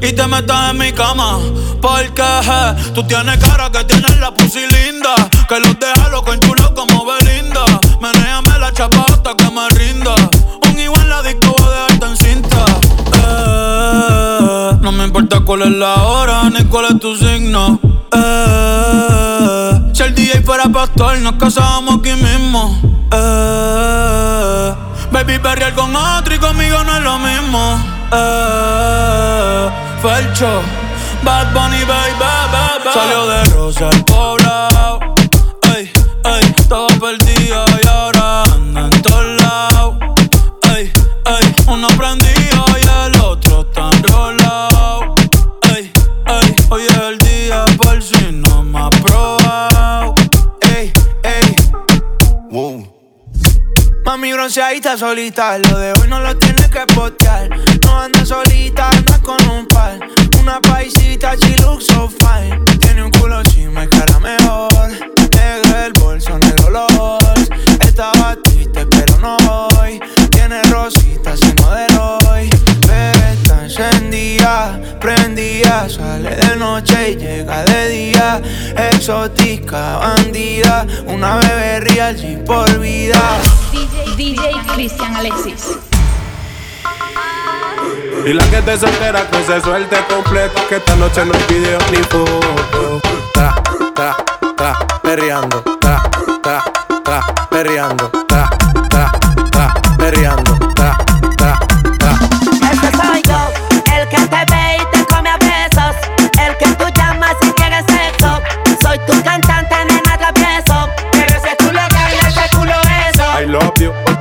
y 0.00 0.12
te 0.12 0.26
metas 0.28 0.70
en 0.70 0.78
mi 0.78 0.92
cama. 0.92 1.38
Porque 1.82 2.22
je, 2.22 2.92
tú 2.94 3.02
tienes 3.02 3.36
cara 3.38 3.70
que 3.70 3.82
tienes 3.84 4.16
la 4.20 4.32
pussy 4.32 4.60
linda. 4.60 5.14
Que 5.48 5.58
los 5.58 5.78
deja 5.80 6.08
loco 6.10 6.34
chulo 6.36 6.72
como 6.74 7.04
Belinda. 7.04 7.64
Menéame 8.00 8.58
la 8.60 8.72
chapa 8.72 9.04
hasta 9.08 9.34
que 9.34 9.50
me 9.50 9.68
rinda. 9.70 10.14
Un 10.70 10.78
igual 10.78 11.08
la 11.08 11.22
disco 11.22 11.54
voy 11.58 11.74
a 11.74 12.06
en 12.06 12.16
cinta. 12.16 12.64
Eh, 13.24 14.78
no 14.80 14.92
me 14.92 15.04
importa 15.04 15.40
cuál 15.40 15.62
es 15.62 15.72
la 15.72 15.94
hora 16.04 16.48
ni 16.50 16.64
cuál 16.66 16.86
es 16.86 17.00
tu 17.00 17.16
signo. 17.16 17.80
Eh, 18.12 19.17
si 19.98 20.04
el 20.04 20.14
DJ 20.14 20.42
fuera 20.42 20.68
pastor, 20.68 21.18
nos 21.18 21.32
casábamos 21.32 21.98
aquí 21.98 22.12
mismo. 22.12 22.78
Eh, 23.10 24.74
baby, 25.10 25.40
perrear 25.40 25.74
con 25.74 25.96
otro 25.96 26.36
y 26.36 26.38
conmigo 26.38 26.84
no 26.84 26.96
es 26.98 27.02
lo 27.02 27.18
mismo. 27.18 27.80
Eh, 28.12 29.68
Felcho, 30.00 30.62
Bad 31.24 31.52
Bunny, 31.52 31.82
baby, 31.84 32.12
baby. 32.20 32.90
Salió 32.94 33.26
de 33.26 33.44
Rosa 33.46 33.88
al 33.88 34.04
poblado. 34.04 35.07
entonces 54.48 54.64
ahí 54.64 54.76
está 54.78 54.96
solita. 54.96 55.58
Lo 55.58 55.78
de 55.78 55.92
hoy 55.92 56.08
no 56.08 56.20
lo 56.20 56.34
tienes 56.38 56.68
que 56.68 56.80
postear. 56.94 57.50
No 57.82 58.00
anda 58.00 58.24
solita, 58.24 58.88
anda 58.88 59.18
con 59.18 59.36
un 59.46 59.66
par. 59.66 59.98
Una 60.40 60.58
paisita, 60.58 61.34
she 61.34 61.54
looks 61.58 61.84
so 61.88 62.08
fine. 62.08 62.58
Tiene 62.80 63.02
un 63.02 63.10
culo 63.10 63.42
chima 63.42 63.84
y 63.84 63.88
cara 63.88 64.18
mejor. 64.18 64.72
Negro 65.36 65.78
el 65.84 65.92
bolso 66.00 66.30
en 66.30 66.44
el 66.44 66.64
olor. 66.64 67.20
Estaba 67.80 68.36
triste, 68.42 68.86
pero 68.86 69.18
no 69.18 69.36
hoy. 69.82 70.00
Tiene 70.30 70.62
rosita, 70.70 71.36
se 71.36 71.52
modeló 71.60 72.16
hoy. 72.30 72.48
Está 73.30 73.64
encendida, 73.64 74.80
prendida. 74.98 75.90
Sale 75.90 76.34
de 76.36 76.56
noche 76.56 77.10
y 77.10 77.16
llega 77.16 77.64
de 77.64 77.88
día. 77.90 78.40
Exótica, 78.92 79.98
bandida. 79.98 80.86
Una 81.06 81.36
bebé 81.36 81.80
real, 81.80 82.42
por 82.46 82.78
vida. 82.78 83.38
DJ 84.18 84.50
Cristian 84.74 85.14
Alexis. 85.14 85.78
Y 88.26 88.32
la 88.32 88.44
que 88.50 88.60
te 88.62 88.76
soltera 88.76 89.24
que 89.30 89.44
se 89.44 89.60
suelte 89.60 89.96
completo 90.12 90.60
Que 90.68 90.76
esta 90.76 90.96
noche 90.96 91.24
no 91.24 91.32
hay 91.32 91.54
video 91.54 91.78
ni 91.92 91.98
foto. 91.98 93.00
Tra, 93.32 93.54
tra, 93.94 94.16
tra, 94.56 94.76
perreando. 95.02 95.62
Tra, 95.80 96.02
tra, 96.42 96.64
tra, 97.04 97.34
perreando. 97.48 98.10
Tra, 98.26 98.50
tra, 98.90 99.12
tra, 99.52 99.74
perreando. 99.96 100.58
Tra, 100.74 100.96
tra, 101.36 101.60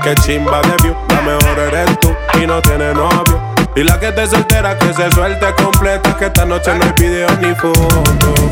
que 0.08 0.22
chimba 0.22 0.62
de 0.62 0.76
view. 0.84 0.96
La 1.10 1.22
mejor 1.22 1.60
eres 1.60 2.00
tú 2.00 2.16
y 2.42 2.48
no 2.48 2.62
tiene 2.62 2.94
novio. 2.94 3.42
Y 3.76 3.84
la 3.84 4.00
que 4.00 4.12
te 4.12 4.26
soltera 4.26 4.78
que 4.78 4.94
se 4.94 5.12
suelte 5.12 5.54
completa. 5.56 6.16
Que 6.18 6.26
esta 6.26 6.46
noche 6.46 6.74
no 6.76 6.86
hay 6.86 6.94
video 6.98 7.30
ni 7.42 7.54
foto. 7.56 8.04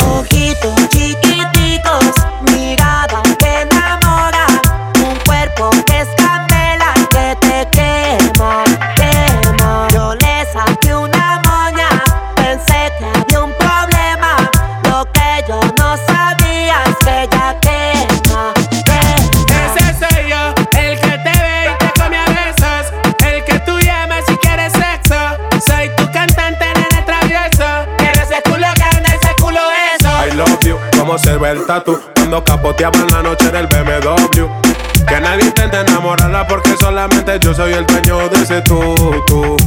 Ojitos 0.05 0.89
chiquititos, 0.89 2.15
mirada 2.51 3.24
Cuando 31.65 32.43
capoteaba 32.43 32.99
en 32.99 33.07
la 33.07 33.23
noche 33.23 33.49
del 33.49 33.65
BMW. 33.65 34.45
Que 35.07 35.19
nadie 35.19 35.45
intente 35.45 35.79
enamorarla 35.79 36.47
porque 36.47 36.75
solamente 36.79 37.39
yo 37.39 37.55
soy 37.55 37.73
el 37.73 37.83
dueño 37.87 38.29
de 38.29 38.43
ese 38.43 38.61
tú. 38.61 39.57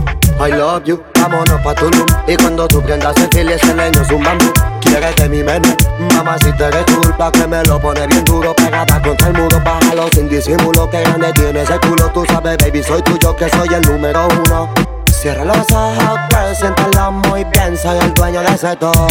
I 0.40 0.53
love 0.53 0.84
you, 0.84 1.03
vámonos 1.20 1.61
pa' 1.62 1.74
Tulum 1.74 2.07
Y 2.28 2.36
cuando 2.36 2.68
tú 2.68 2.80
prendas 2.80 3.16
el 3.16 3.28
chile, 3.30 3.55
ese 3.55 3.74
leño 3.74 4.01
es 4.01 4.11
un 4.12 4.22
bambú 4.22 4.53
Quieres 4.80 5.16
de 5.16 5.28
mi 5.28 5.42
menú, 5.42 5.68
mamá 6.14 6.38
si 6.38 6.53
te 6.53 6.66
eres 6.66 6.84
Que 7.32 7.46
me 7.49 7.64
lo 7.64 7.80
pone 7.80 8.07
bien 8.07 8.24
duro, 8.24 8.55
pegada 8.55 9.03
contra 9.03 9.26
el 9.26 9.32
muro 9.32 9.61
Bájalo 9.64 10.09
sin 10.12 10.28
disimulo, 10.28 10.88
que 10.88 11.01
grande 11.01 11.32
tiene 11.32 11.62
ese 11.62 11.76
culo 11.80 12.09
Tú 12.14 12.24
sabes, 12.26 12.57
baby, 12.59 12.80
soy 12.84 13.03
tuyo, 13.03 13.34
que 13.34 13.49
soy 13.49 13.68
el 13.74 13.82
número 13.82 14.28
uno 14.44 14.72
Cierra 15.11 15.44
los 15.44 15.68
ojos, 15.72 16.20
preséntala 16.30 17.11
muy 17.11 17.42
bien 17.42 17.76
Soy 17.76 17.99
el 17.99 18.14
dueño 18.14 18.40
de 18.40 18.55
ese 18.55 18.76
todo 18.76 19.09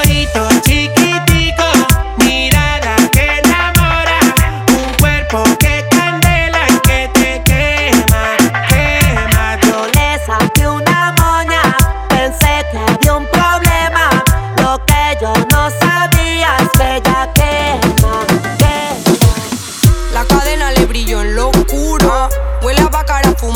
Ojito 0.00 0.48
chiqui 0.62 0.99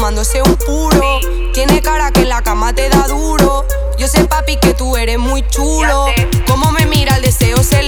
fumándose 0.05 0.43
un 0.43 0.55
puro. 0.57 1.19
Tiene 1.55 1.81
cara 1.81 2.11
que 2.11 2.21
en 2.21 2.29
la 2.29 2.43
cama 2.43 2.75
te 2.75 2.91
da 2.91 3.09
duro. 3.09 3.65
Yo 3.97 4.07
sé, 4.07 4.23
papi, 4.25 4.59
que 4.59 4.75
tú 4.75 4.99
eres 4.99 5.19
muy 5.19 5.43
chulo. 5.49 6.05
cómo 6.47 6.71
me 6.73 6.85
mira 6.85 7.17
el 7.17 7.23
deseo 7.23 7.63
se 7.63 7.83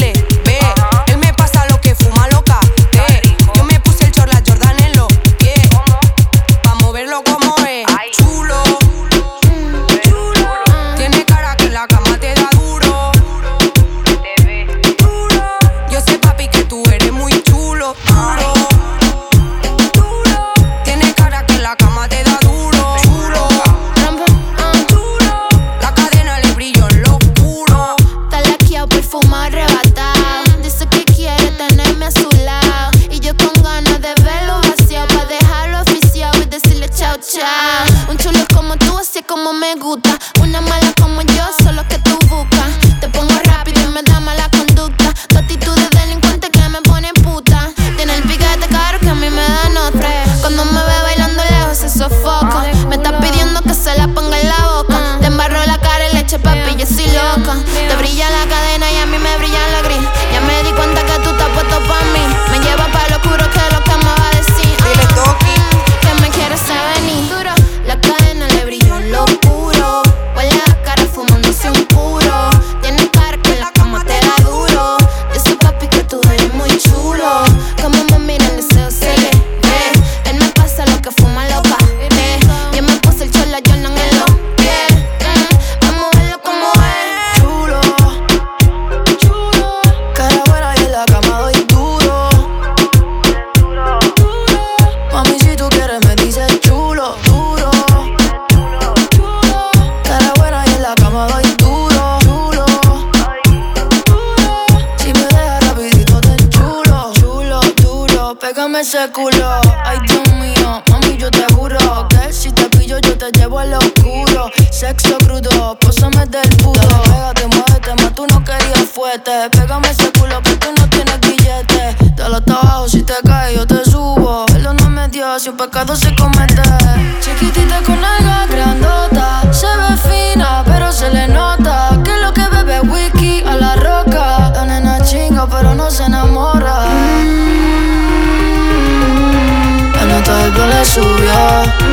so 140.96 141.02
real 141.02 141.85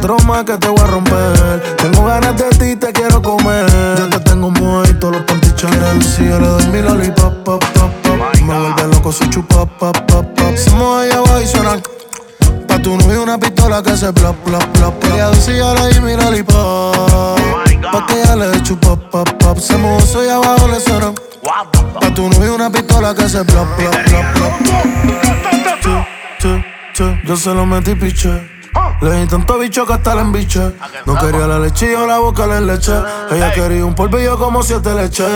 otro 0.00 0.16
más 0.26 0.44
que 0.44 0.56
te 0.56 0.68
voy 0.68 0.80
a 0.80 0.86
romper. 0.86 1.76
Tengo 1.76 2.06
ganas 2.06 2.34
de 2.36 2.48
ti, 2.58 2.76
te 2.76 2.90
quiero 2.92 3.20
comer. 3.20 3.66
Yo 3.98 4.08
te 4.08 4.20
tengo 4.20 4.50
muerto, 4.50 5.10
los 5.10 5.22
pantichos 5.22 5.70
Si 6.16 6.26
yo 6.26 6.40
le 6.40 6.46
doy 6.46 6.66
mi 6.68 6.80
lollipop, 6.80 7.44
pop, 7.44 7.62
pop, 7.74 7.92
pop. 8.02 8.18
pop, 8.18 8.40
Me 8.40 8.58
vuelve 8.58 8.94
loco 8.94 9.12
su 9.12 9.26
chupa, 9.26 9.66
pop, 9.66 9.96
pop, 10.06 10.26
pop. 10.36 10.56
Somos 10.56 11.02
allá 11.02 11.18
abajo 11.18 11.40
y 11.40 11.46
suena 11.46 11.80
Pa' 12.66 12.80
tu 12.80 12.96
novio 12.96 13.22
una 13.22 13.36
pistola 13.38 13.82
que 13.82 13.94
se 13.96 14.10
plop, 14.12 14.36
plop, 14.36 14.64
plop. 14.72 15.04
Le 15.04 15.20
doy 15.20 15.36
si 15.36 15.56
yo 15.56 15.74
le 15.74 15.80
doy 15.80 16.00
mi 16.00 16.16
lollipop. 16.16 17.38
Pa' 17.92 18.06
que 18.06 18.22
ya 18.24 18.36
le 18.36 18.48
dé 18.48 18.62
chupa, 18.62 18.96
pop, 18.96 19.28
pop. 19.38 19.58
Se 19.58 19.76
mojó, 19.76 20.00
soy 20.00 20.28
abajo, 20.28 20.66
le 20.68 20.80
suena. 20.80 21.12
Pa' 22.00 22.14
tu 22.14 22.28
novio 22.30 22.54
una 22.54 22.70
pistola 22.70 23.14
que 23.14 23.28
se 23.28 23.44
plop, 23.44 23.68
plop, 23.76 23.94
plop, 24.04 24.24
plop. 24.34 24.52
Yo 27.24 27.36
se 27.36 27.54
lo 27.54 27.64
metí 27.64 27.94
piche 27.94 28.59
Ah. 28.74 28.96
Le 29.00 29.20
di 29.20 29.26
tanto 29.26 29.58
bicho 29.58 29.86
que 29.86 29.92
hasta 29.94 30.14
la 30.14 30.22
embiche. 30.22 30.76
No 31.06 31.16
quería 31.16 31.46
la 31.46 31.58
lechilla 31.58 32.02
o 32.02 32.06
la 32.06 32.18
boca 32.18 32.46
la 32.46 32.60
leche. 32.60 32.92
Ella 33.30 33.52
quería 33.52 33.84
un 33.84 33.94
polvillo 33.94 34.38
como 34.38 34.62
siete 34.62 34.94
leches. 34.94 35.26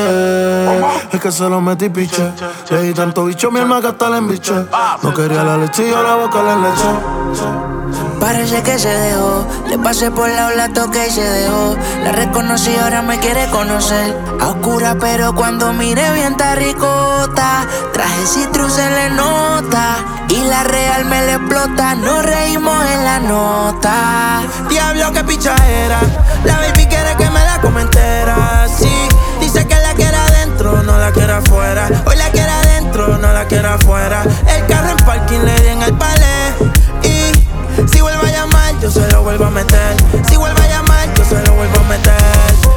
Es 1.12 1.20
que 1.20 1.32
se 1.32 1.49
lo 1.49 1.61
metí 1.61 1.89
piche. 1.89 2.32
Le 2.70 2.82
di 2.82 2.95
tanto 2.95 3.24
bicho 3.24 3.51
mi 3.51 3.61
alma 3.61 3.80
que 3.80 3.89
hasta 3.89 4.09
la 4.11 4.18
embiche. 4.18 4.55
No 5.03 5.14
quería 5.14 5.43
la 5.43 5.57
lechilla 5.57 6.01
o 6.01 6.03
la 6.03 6.14
boca 6.16 6.43
la 6.43 6.57
leche. 6.57 7.74
Parece 8.20 8.62
que 8.62 8.78
se 8.78 8.89
dejó, 8.89 9.47
le 9.68 9.78
pasé 9.78 10.11
por 10.11 10.28
la 10.30 10.47
ola, 10.47 10.72
toque 10.72 11.09
y 11.09 11.11
se 11.11 11.22
dejó. 11.22 11.76
La 12.03 12.12
reconocí, 12.12 12.74
ahora 12.76 13.03
me 13.03 13.18
quiere 13.18 13.51
conocer. 13.51 14.16
A 14.41 14.49
oscura, 14.49 14.97
pero 14.99 15.35
cuando 15.35 15.72
mire 15.74 16.11
bien 16.12 16.32
está 16.32 16.55
ricota. 16.55 17.66
Traje 17.93 18.26
citrus 18.26 18.72
se 18.72 18.89
le 18.89 19.11
nota 19.11 19.97
y 20.28 20.43
la 20.45 20.62
real 20.64 21.05
me 21.05 21.26
le 21.26 21.35
explota. 21.35 21.95
Nos 21.97 22.24
reímos 22.24 22.82
en 22.93 23.05
la 23.05 23.20
nota. 23.25 24.43
Diablo, 24.68 25.12
que 25.12 25.25
pichadera. 25.25 25.99
La 26.45 26.57
baby 26.59 26.87
quiere 26.87 27.16
que 27.16 27.29
me 27.31 27.45
la 27.45 27.61
comentera. 27.61 28.66
Sí, 28.68 29.09
dice 29.41 29.66
que 29.66 29.75
la 29.77 29.95
quiere 29.95 30.16
adentro, 30.16 30.83
no 30.83 30.99
la 30.99 31.11
quiere 31.12 31.33
afuera. 31.33 31.89
Hoy 32.07 32.16
la 32.16 32.31
quiere 32.31 32.51
adentro, 32.51 33.18
no 33.18 33.33
la 33.33 33.45
quiere 33.47 33.68
afuera. 33.68 34.22
El 34.47 34.66
carro 34.66 34.91
en 34.91 34.97
parking 35.05 35.41
le 35.41 35.61
di 35.61 35.68
en 35.68 35.83
el 35.83 35.95
palé. 35.95 36.55
Y 37.03 37.89
si 37.89 38.01
vuelve 38.01 38.29
a 38.29 38.33
llamar, 38.33 38.79
yo 38.81 38.91
se 38.91 39.07
lo 39.11 39.22
vuelvo 39.22 39.47
a 39.47 39.51
meter. 39.51 39.97
Si 40.29 40.37
vuelve 40.37 40.62
a 40.62 40.68
llamar, 40.68 41.12
yo 41.14 41.25
se 41.25 41.41
lo 41.47 41.55
vuelvo 41.55 41.81
a 41.81 41.85
meter. 41.85 42.14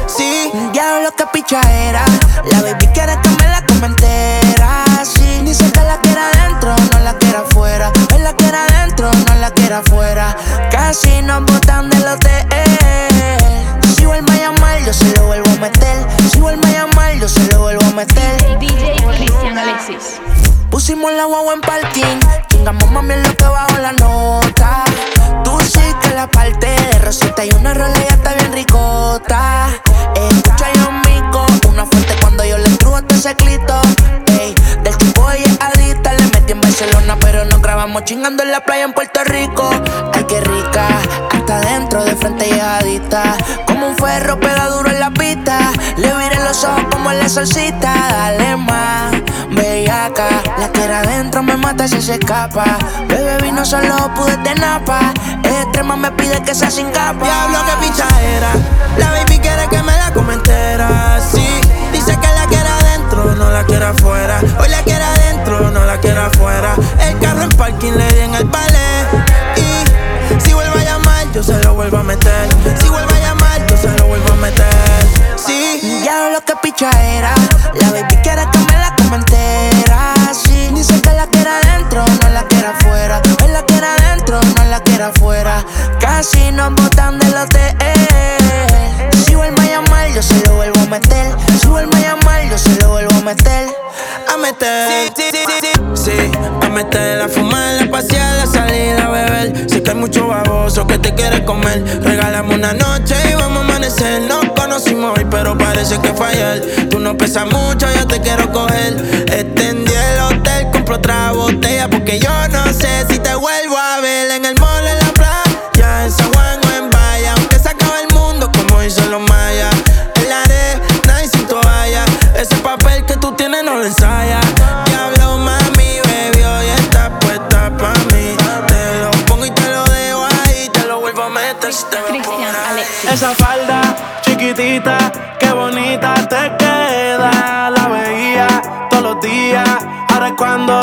Sí, 0.07 0.51
diablo, 0.71 1.11
que 1.15 1.25
pichadera. 1.33 2.03
La 2.51 2.61
baby 2.61 2.86
afuera, 9.75 9.79
afuera. 9.79 10.69
Casi 10.71 11.21
nos 11.21 11.41
botan 11.41 11.89
del 11.89 12.07
hotel. 12.07 12.47
Si 13.95 14.05
vuelve 14.05 14.31
a 14.31 14.51
llamar, 14.51 14.79
yo 14.85 14.93
se 14.93 15.13
lo 15.15 15.27
vuelvo 15.27 15.49
a 15.49 15.55
meter. 15.55 16.07
Si 16.31 16.39
vuelve 16.39 16.67
a 16.69 16.85
llamar, 16.85 17.13
yo 17.15 17.27
se 17.27 17.43
lo 17.51 17.59
vuelvo 17.59 17.83
a 17.85 17.91
meter. 17.91 18.59
DJ 18.59 18.95
Cristian 19.17 19.57
Alexis. 19.57 20.19
Pusimos 20.69 21.11
la 21.13 21.25
guagua 21.25 21.53
en 21.53 21.61
parking. 21.61 22.19
Chingamos 22.47 22.89
mami 22.91 23.13
en 23.15 23.23
lo 23.23 23.35
que 23.35 23.45
bajo 23.45 23.77
la 23.79 23.91
nota. 23.93 24.83
Tú 25.43 25.59
sí 25.61 25.81
que 26.01 26.09
la 26.13 26.27
parte 26.27 26.67
de 26.67 26.99
Rosita 26.99 27.45
y 27.45 27.49
una 27.51 27.73
rola 27.73 27.95
ya 27.95 28.15
está 28.15 28.33
bien 28.35 28.53
ricota. 28.53 29.67
Escucha 30.15 30.71
yo 30.75 30.91
mico, 30.91 31.45
una 31.67 31.85
fuerte 31.85 32.15
cuando 32.21 32.45
yo 32.45 32.57
le 32.57 32.69
trujo 32.77 32.99
este 32.99 33.17
seclito. 33.17 33.81
Chingando 38.03 38.43
en 38.43 38.51
la 38.51 38.61
playa 38.61 38.83
en 38.83 38.93
Puerto 38.93 39.23
Rico. 39.23 39.69
Ay, 40.13 40.23
qué 40.27 40.39
rica, 40.41 40.87
hasta 41.31 41.59
dentro 41.61 42.03
de 42.03 42.15
frente 42.15 42.45
llegadita. 42.45 43.23
Como 43.65 43.87
un 43.89 43.95
ferro 43.97 44.39
pega 44.39 44.67
duro 44.67 44.89
en 44.89 44.99
la 44.99 45.11
pista. 45.11 45.71
Le 45.97 46.13
viré 46.13 46.43
los 46.43 46.63
ojos 46.63 46.85
como 46.91 47.11
la 47.11 47.27
salsita. 47.29 47.93
Dale 48.09 48.57
más, 48.57 49.11
bellaca. 49.51 50.29
La 50.59 50.71
que 50.71 50.83
era 50.83 50.99
adentro 50.99 51.43
me 51.43 51.57
mata 51.57 51.87
si 51.87 52.01
se 52.01 52.15
escapa. 52.15 52.77
Bebé 53.07 53.37
vino 53.41 53.65
solo 53.65 54.13
pude 54.15 54.37
de 54.37 54.55
napa. 54.55 55.13
Extrema 55.43 55.95
me 55.95 56.11
pide 56.11 56.41
que 56.43 56.53
sea 56.53 56.69
sin 56.69 56.89
capa. 56.91 57.25
Diablo 57.25 57.59
que 57.65 57.87
picha 57.87 58.07
era. 58.21 58.51
La 58.97 59.11
baby 59.11 59.39
quiere 59.39 59.67
que 59.69 59.81
me 59.81 59.95
la 59.97 60.11
comentera. 60.13 61.19
Sí, 61.31 61.47
dice 61.91 62.17
que 62.19 62.27
la 62.27 62.45
quiere 62.47 62.69
adentro, 62.69 63.35
no 63.35 63.49
la 63.49 63.63
quiere 63.65 63.85
afuera. 63.85 64.39
Hoy 64.59 64.69
la 64.69 64.81
quiere 64.83 65.03
adentro, 65.03 65.26
no 65.49 65.85
la 65.85 65.97
quiere 65.99 66.19
afuera. 66.19 66.75
El 66.99 67.17
carro 67.19 67.43
en 67.43 67.49
parking 67.49 67.93
le 67.93 68.07
di 68.13 68.19
en 68.19 68.35
el 68.35 68.45
ballet. 68.45 69.07
Y 69.55 70.43
si 70.43 70.53
vuelve 70.53 70.81
a 70.81 70.83
llamar, 70.83 71.31
yo 71.33 71.41
se 71.41 71.57
lo 71.63 71.73
vuelvo 71.73 71.97
a 71.97 72.03
meter. 72.03 72.47
Si 72.81 72.89
vuelve 72.89 73.13
a 73.13 73.19
llamar, 73.19 73.65
yo 73.67 73.77
se 73.77 73.89
lo 73.97 74.07
vuelvo 74.07 74.33
a 74.33 74.35
meter. 74.35 74.67
Sí, 75.37 76.01
Ya 76.03 76.29
lo 76.29 76.41
que 76.41 76.53
picha 76.61 76.89
era. 77.01 77.33
La 77.75 77.91
baby 77.91 78.15
quiere 78.23 78.45
que 78.51 78.57
me 78.59 78.77
la 78.77 78.93
comentera. 78.97 80.13
Sí, 80.33 80.69
dice 80.73 81.01
que 81.01 81.13
la 81.13 81.27
quiere 81.27 81.49
adentro, 81.49 82.03
no 82.21 82.29
la 82.29 82.43
quiere 82.43 82.67
afuera. 82.67 83.21
Él 83.45 83.53
la 83.53 83.63
quiere 83.63 83.87
adentro, 83.87 84.39
no 84.57 84.63
la 84.65 84.81
quiere 84.81 85.03
afuera. 85.05 85.63
Casi 85.99 86.51
nos 86.51 86.75
botan 86.75 87.19
del 87.19 87.37
hotel. 87.37 87.66
A 96.87 96.99
meter, 96.99 97.21
a 97.21 97.27
fumar, 97.27 97.83
a 97.83 97.91
pasear, 97.91 98.39
a 98.39 98.47
salir, 98.47 98.99
a 98.99 99.09
beber. 99.09 99.69
Sé 99.69 99.83
que 99.83 99.91
hay 99.91 99.97
mucho 99.97 100.27
baboso 100.27 100.85
que 100.87 100.97
te 100.97 101.13
quiere 101.13 101.43
comer. 101.43 101.83
Regálame 102.03 102.55
una 102.55 102.73
noche 102.73 103.15
y 103.29 103.33
vamos 103.35 103.59
a 103.59 103.61
amanecer. 103.61 104.21
Nos 104.21 104.45
conocimos 104.51 105.17
hoy, 105.17 105.25
pero 105.29 105.57
parece 105.57 105.99
que 105.99 106.13
fue 106.13 106.27
ayer. 106.27 106.89
Tú 106.89 106.99
no 106.99 107.17
pesas 107.17 107.45
mucho, 107.45 107.87
yo 107.95 108.07
te 108.07 108.21
quiero 108.21 108.51
coger. 108.51 109.25
Extendí 109.27 109.66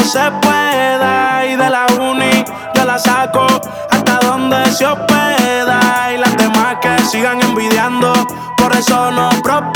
se 0.04 0.30
pueda. 0.42 1.44
Y 1.46 1.56
de 1.56 1.70
la 1.70 1.86
uni 1.98 2.44
yo 2.74 2.84
la 2.84 2.98
saco 2.98 3.46
hasta 3.90 4.18
donde 4.20 4.66
se 4.72 4.86
hospeda. 4.86 6.12
Y 6.12 6.18
las 6.18 6.36
demás 6.36 6.76
que 6.80 6.98
sigan 7.04 7.40
envidiando, 7.40 8.12
por 8.56 8.72
eso 8.74 9.10
no 9.10 9.28
prosperan. 9.42 9.73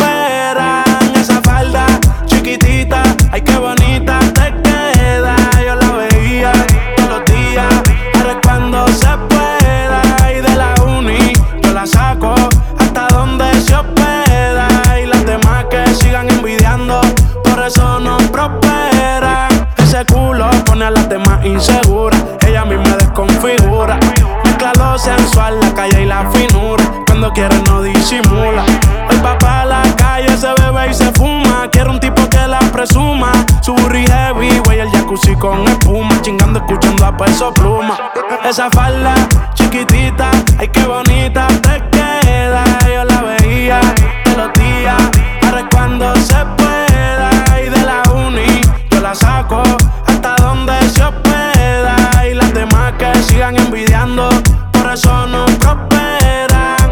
Peso 37.18 37.52
pluma. 37.52 37.96
Esa 38.44 38.70
falda 38.70 39.14
chiquitita, 39.54 40.30
ay 40.58 40.68
qué 40.68 40.84
bonita 40.86 41.46
te 41.62 41.82
queda. 41.90 42.64
Yo 42.86 43.04
la 43.04 43.22
veía 43.22 43.80
todos 44.24 44.36
los 44.38 44.52
días. 44.54 44.96
Ahora 45.44 45.68
cuando 45.70 46.14
se 46.16 46.36
pueda. 46.56 47.30
Y 47.64 47.68
de 47.68 47.82
la 47.84 48.02
uni 48.12 48.60
yo 48.90 49.00
la 49.00 49.14
saco 49.14 49.62
hasta 50.06 50.36
donde 50.36 50.72
se 50.88 51.02
hospeda. 51.02 51.96
Y 52.30 52.34
las 52.34 52.52
demás 52.54 52.92
que 52.98 53.12
sigan 53.22 53.56
envidiando, 53.56 54.28
por 54.72 54.92
eso 54.92 55.26
no 55.26 55.44
prosperan. 55.58 56.90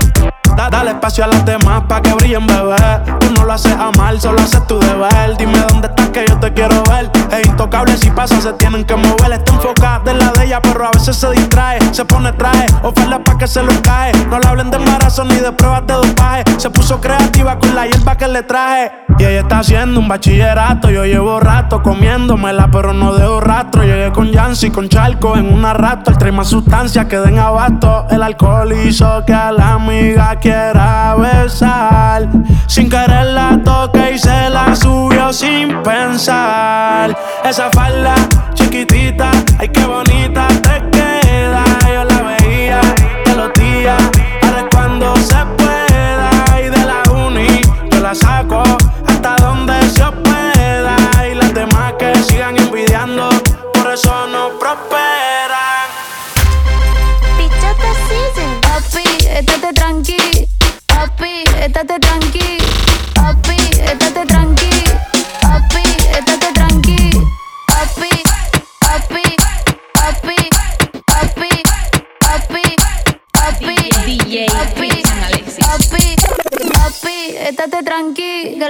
Da- 0.56 0.68
dale 0.70 0.90
espacio 0.90 1.24
a 1.24 1.28
las 1.28 1.44
demás 1.44 1.82
pa' 1.88 2.00
que 2.02 2.12
brillen, 2.14 2.46
bebé. 2.46 2.76
Tú 3.20 3.26
no 3.36 3.44
lo 3.44 3.52
haces 3.52 3.72
a 3.78 3.90
mal, 3.96 4.20
solo 4.20 4.40
haces 4.40 4.66
tu 4.66 4.78
deber. 4.80 5.36
Dime 5.38 5.58
dónde 5.68 5.88
estás 5.88 6.08
que 6.10 6.24
yo 6.28 6.38
te 6.38 6.52
quiero 6.52 6.82
ver. 6.84 7.10
Es 7.30 7.46
intocable 7.46 7.96
si 7.96 8.10
pasa, 8.10 8.40
se 8.40 8.52
tienen 8.54 8.84
que 8.84 8.96
mover. 8.96 9.42
Se 11.12 11.30
distrae. 11.30 11.78
Se 11.92 12.04
pone 12.04 12.32
traje, 12.32 12.66
oferta 12.82 13.22
pa' 13.22 13.38
que 13.38 13.46
se 13.46 13.62
lo 13.62 13.72
cae. 13.82 14.12
No 14.30 14.38
le 14.38 14.46
hablen 14.46 14.70
de 14.70 14.76
embarazo 14.76 15.24
ni 15.24 15.36
de 15.36 15.52
pruebas 15.52 15.86
de 15.86 15.94
dopaje. 15.94 16.44
Se 16.56 16.70
puso 16.70 17.00
creativa 17.00 17.58
con 17.58 17.74
la 17.74 17.86
hierba 17.86 18.16
que 18.16 18.28
le 18.28 18.42
traje. 18.42 18.92
Y 19.18 19.24
ella 19.24 19.40
está 19.40 19.60
haciendo 19.60 20.00
un 20.00 20.08
bachillerato. 20.08 20.90
Yo 20.90 21.04
llevo 21.04 21.40
rato 21.40 21.82
comiéndomela, 21.82 22.68
pero 22.70 22.92
no 22.92 23.14
dejo 23.14 23.40
rastro. 23.40 23.84
Llegué 23.84 24.12
con 24.12 24.30
Yancy, 24.30 24.70
con 24.70 24.88
Charco 24.88 25.36
en 25.36 25.52
una 25.52 25.72
rato. 25.74 26.10
El 26.10 26.18
trae 26.18 26.32
más 26.32 26.48
sustancias 26.48 27.06
que 27.06 27.18
den 27.18 27.38
abasto. 27.38 28.06
El 28.10 28.22
alcohol 28.22 28.72
hizo 28.72 29.24
que 29.24 29.32
a 29.32 29.52
la 29.52 29.74
amiga 29.74 30.36
quiera 30.36 31.14
besar. 31.16 32.28
Sin 32.66 32.88
querer 32.88 33.26
la 33.26 33.60
toque 33.64 34.12
y 34.14 34.18
se 34.18 34.50
la 34.50 34.74
subió 34.74 35.32
sin 35.32 35.82
pensar. 35.82 37.16
Esa 37.44 37.70
falda 37.70 38.14
chiquitita, 38.54 39.30
ay 39.58 39.68
qué 39.68 39.84
bonita 39.84 40.48
te 40.62 40.95
Yo 41.36 42.04
la 42.04 42.22
veía 42.22 42.80
todos 43.24 43.36
los 43.36 43.52
días, 43.54 44.00
ahora 44.42 44.60
es 44.60 44.66
cuando 44.74 45.16
se 45.16 45.55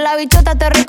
la 0.07 0.15
bichota 0.15 0.55
te 0.55 0.86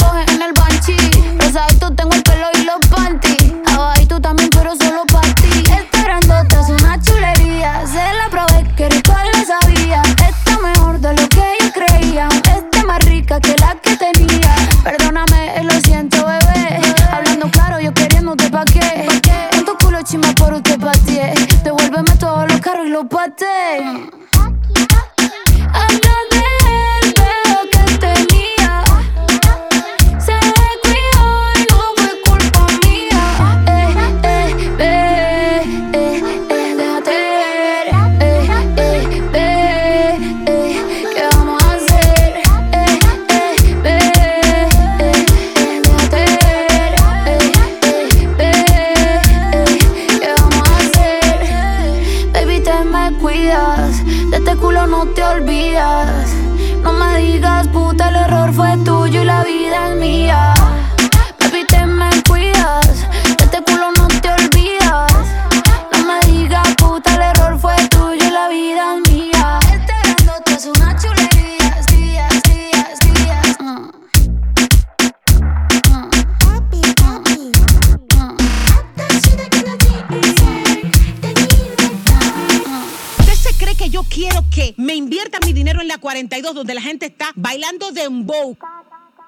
me 84.79 84.95
invierta 84.95 85.39
mi 85.45 85.53
dinero 85.53 85.81
en 85.81 85.89
la 85.89 85.99
42 85.99 86.55
donde 86.55 86.73
la 86.73 86.81
gente 86.81 87.07
está 87.07 87.33
bailando 87.35 87.91
dembow? 87.91 88.57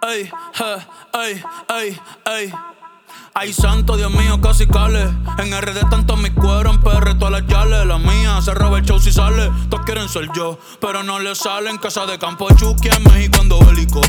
Ey, 0.02 0.30
ey, 1.12 1.42
ey, 1.68 2.00
ey. 2.24 2.52
Ay, 3.34 3.52
santo, 3.52 3.96
Dios 3.96 4.12
mío, 4.12 4.40
casi 4.40 4.66
cale. 4.66 5.02
En 5.38 5.60
RD 5.60 5.90
tanto 5.90 6.16
mi 6.16 6.30
cuero, 6.30 6.70
en 6.70 6.80
PR 6.80 7.18
todas 7.18 7.32
las 7.32 7.46
yales. 7.46 7.84
La 7.84 7.98
mía 7.98 8.40
se 8.42 8.54
roba 8.54 8.78
el 8.78 8.84
show 8.84 9.00
si 9.00 9.12
sale. 9.12 9.50
Todos 9.68 9.84
quieren 9.84 10.08
ser 10.08 10.28
yo, 10.34 10.58
pero 10.80 11.02
no 11.02 11.18
le 11.18 11.34
salen. 11.34 11.78
Casa 11.78 12.06
de 12.06 12.18
campo 12.18 12.48
Chucky 12.54 12.88
en 12.88 13.02
México 13.04 13.40
ando 13.40 13.58
bélico. 13.64 14.00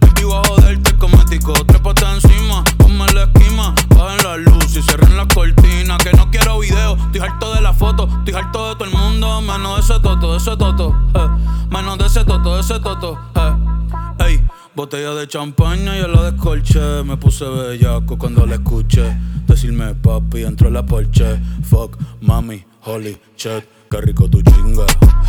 Baby, 0.00 0.24
voy 0.24 0.34
a 0.34 0.48
joderte 0.48 0.96
cosmético. 0.96 1.52
Trépate 1.66 2.04
encima, 2.06 2.64
ponme 3.00 3.12
la 3.12 3.22
esquima. 3.24 3.74
Bajen 3.96 4.24
la 4.24 4.36
luz 4.36 4.76
y 4.76 4.82
cierren 4.82 5.16
la 5.16 5.26
cortina. 5.28 5.98
Que 5.98 6.12
no 6.12 6.30
quiero 6.30 6.58
video, 6.58 6.96
estoy 6.96 7.20
harto 7.20 7.54
de 7.54 7.60
la 7.60 7.72
foto. 7.72 8.08
Estoy 8.18 8.34
harto 8.34 8.68
de 8.68 8.74
todo 8.76 8.84
el 8.84 8.90
mundo, 8.90 9.40
menos 9.40 9.76
de 9.76 9.80
ese 9.94 10.00
toto, 10.02 10.32
de 10.32 10.38
ese 10.38 10.56
toto. 10.56 10.94
eh. 11.14 11.28
Menos 11.70 11.98
de 11.98 12.06
ese 12.06 12.24
toto, 12.24 12.54
de 12.54 12.60
ese 12.60 12.80
toto. 12.80 13.18
eh. 13.36 14.26
Ey, 14.26 14.40
botella 14.74 15.14
de 15.14 15.26
champaña 15.28 15.96
y 15.96 16.02
la 16.02 16.30
descolché. 16.30 17.02
Me 17.04 17.16
puse 17.16 17.44
bellaco 17.46 18.18
cuando 18.18 18.46
la 18.46 18.54
escuché. 18.56 19.16
Decirme 19.46 19.94
papi, 19.94 20.42
entró 20.44 20.68
en 20.68 20.74
la 20.74 20.84
porche. 20.84 21.40
Fuck, 21.68 21.96
mami, 22.20 22.64
holy 22.84 23.18
shit, 23.36 23.64
qué 23.90 24.00
rico 24.00 24.28
tu 24.28 24.42
chinga. 24.42 24.84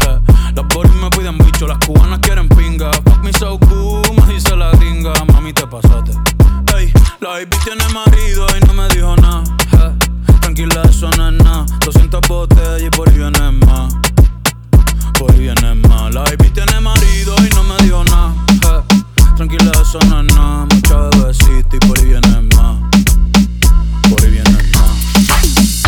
Eh, 0.08 0.20
Las 0.56 0.68
boris 0.76 0.94
me 0.96 1.10
piden 1.10 1.38
bicho, 1.40 1.66
las 1.68 1.78
cubanas 1.86 2.20
quieren 2.20 2.48
pinga. 2.50 2.92
Fuck 2.92 3.24
me 3.24 3.34
so 3.34 3.58
cool, 3.60 4.04
me 4.16 4.34
dice 4.34 4.56
la 4.56 4.72
gringa. 4.72 5.14
Mami, 5.34 5.54
te 5.54 5.66
pasaste. 5.66 6.12
La 7.20 7.30
baby 7.30 7.58
tiene 7.64 7.84
marido 7.94 8.48
y 8.58 8.66
no 8.68 8.74
me 8.74 8.88
dijo 8.90 9.16
nada. 9.18 9.44
eh. 9.74 9.92
Tranquila, 10.42 10.82
eso 10.90 11.10
no 11.18 11.30
es 11.30 11.44
nada. 11.44 11.66
200 11.86 12.22
botellas 12.28 12.82
y 12.82 12.90
por 12.90 13.10
ahí 13.10 13.18
viene 13.18 13.52
más. 13.66 13.94
Por 15.20 15.32
ahí 15.32 15.40
viene 15.40 15.76
más. 15.88 16.14
La 16.14 16.22
baby 16.22 16.50
tiene 16.54 16.80
marido 16.80 17.36
y 17.46 17.50
no 17.56 17.64
me 17.64 17.78
dijo 17.84 18.04
nada. 18.06 18.34
eh. 18.50 19.02
Tranquila, 19.36 19.72
eso 19.82 20.00
no 20.10 20.22
es 20.22 20.34
nada. 20.36 20.66
Mucha 20.74 20.98
bebecita 21.18 21.76
y 21.76 21.80
por 21.88 22.00
ahí 22.00 22.06
viene 22.06 22.42
más. 22.56 22.78
Por 24.10 24.24
ahí 24.24 24.32
viene 24.32 24.52
más. 24.74 25.84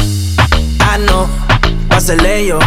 Ah, 0.79 0.97
no, 0.99 1.27
pásele 1.89 2.47
yo. 2.47 2.59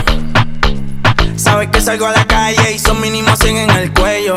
Sabes 1.37 1.69
que 1.71 1.81
salgo 1.81 2.07
a 2.07 2.13
la 2.13 2.27
calle 2.27 2.73
y 2.75 2.79
son 2.79 3.01
mínimos 3.01 3.39
100 3.39 3.57
en 3.57 3.71
el 3.71 3.93
cuello. 3.93 4.37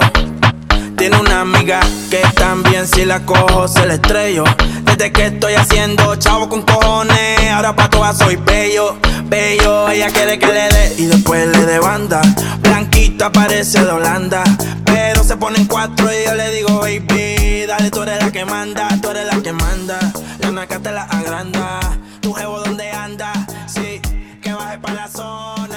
Tiene 1.00 1.18
una 1.18 1.40
amiga 1.40 1.80
que 2.10 2.22
también 2.36 2.86
si 2.86 3.06
la 3.06 3.26
cojo 3.26 3.70
se 3.70 3.86
la 3.86 3.94
estrello. 3.94 4.44
Desde 4.84 5.14
que 5.14 5.28
estoy 5.28 5.54
haciendo 5.54 6.18
chavo 6.18 6.50
con 6.50 6.62
cojones, 6.64 7.50
ahora 7.54 7.74
pa' 7.74 7.90
todas 7.90 8.18
soy 8.18 8.36
bello, 8.36 8.98
bello. 9.24 9.88
Ella 9.88 10.10
quiere 10.12 10.38
que 10.38 10.48
le 10.48 10.68
dé 10.68 10.96
y 10.98 11.06
después 11.06 11.48
le 11.48 11.66
dé 11.66 11.80
banda. 11.80 12.22
Blanquita 12.60 13.32
parece 13.32 13.82
de 13.82 13.92
Holanda, 13.92 14.44
pero 14.84 15.24
se 15.24 15.38
ponen 15.38 15.68
cuatro 15.68 16.06
y 16.12 16.26
yo 16.26 16.36
le 16.36 16.52
digo, 16.52 16.82
baby, 16.82 17.66
dale, 17.66 17.92
tú 17.92 18.04
eres 18.04 18.22
la 18.22 18.30
que 18.30 18.44
manda, 18.44 18.90
tú 19.02 19.12
eres 19.12 19.26
la 19.26 19.42
que 19.42 19.54
manda. 19.54 20.00
La 20.40 20.52
naca 20.52 20.80
te 20.80 20.92
la 20.92 21.04
agranda, 21.04 21.80
tu 22.20 22.34
jevo 22.34 22.60
donde 22.60 22.92
anda, 22.92 23.32
sí, 23.68 24.02
que 24.42 24.52
baje 24.52 24.78
pa' 24.80 24.92
la 24.92 25.08
zona 25.08 25.69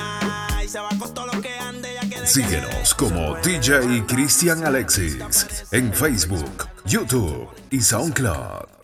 Síguenos 2.24 2.94
como 2.94 3.36
DJ 3.42 4.04
Cristian 4.06 4.64
Alexis 4.64 5.66
en 5.72 5.92
Facebook, 5.92 6.68
YouTube 6.84 7.48
y 7.70 7.80
SoundCloud. 7.80 8.81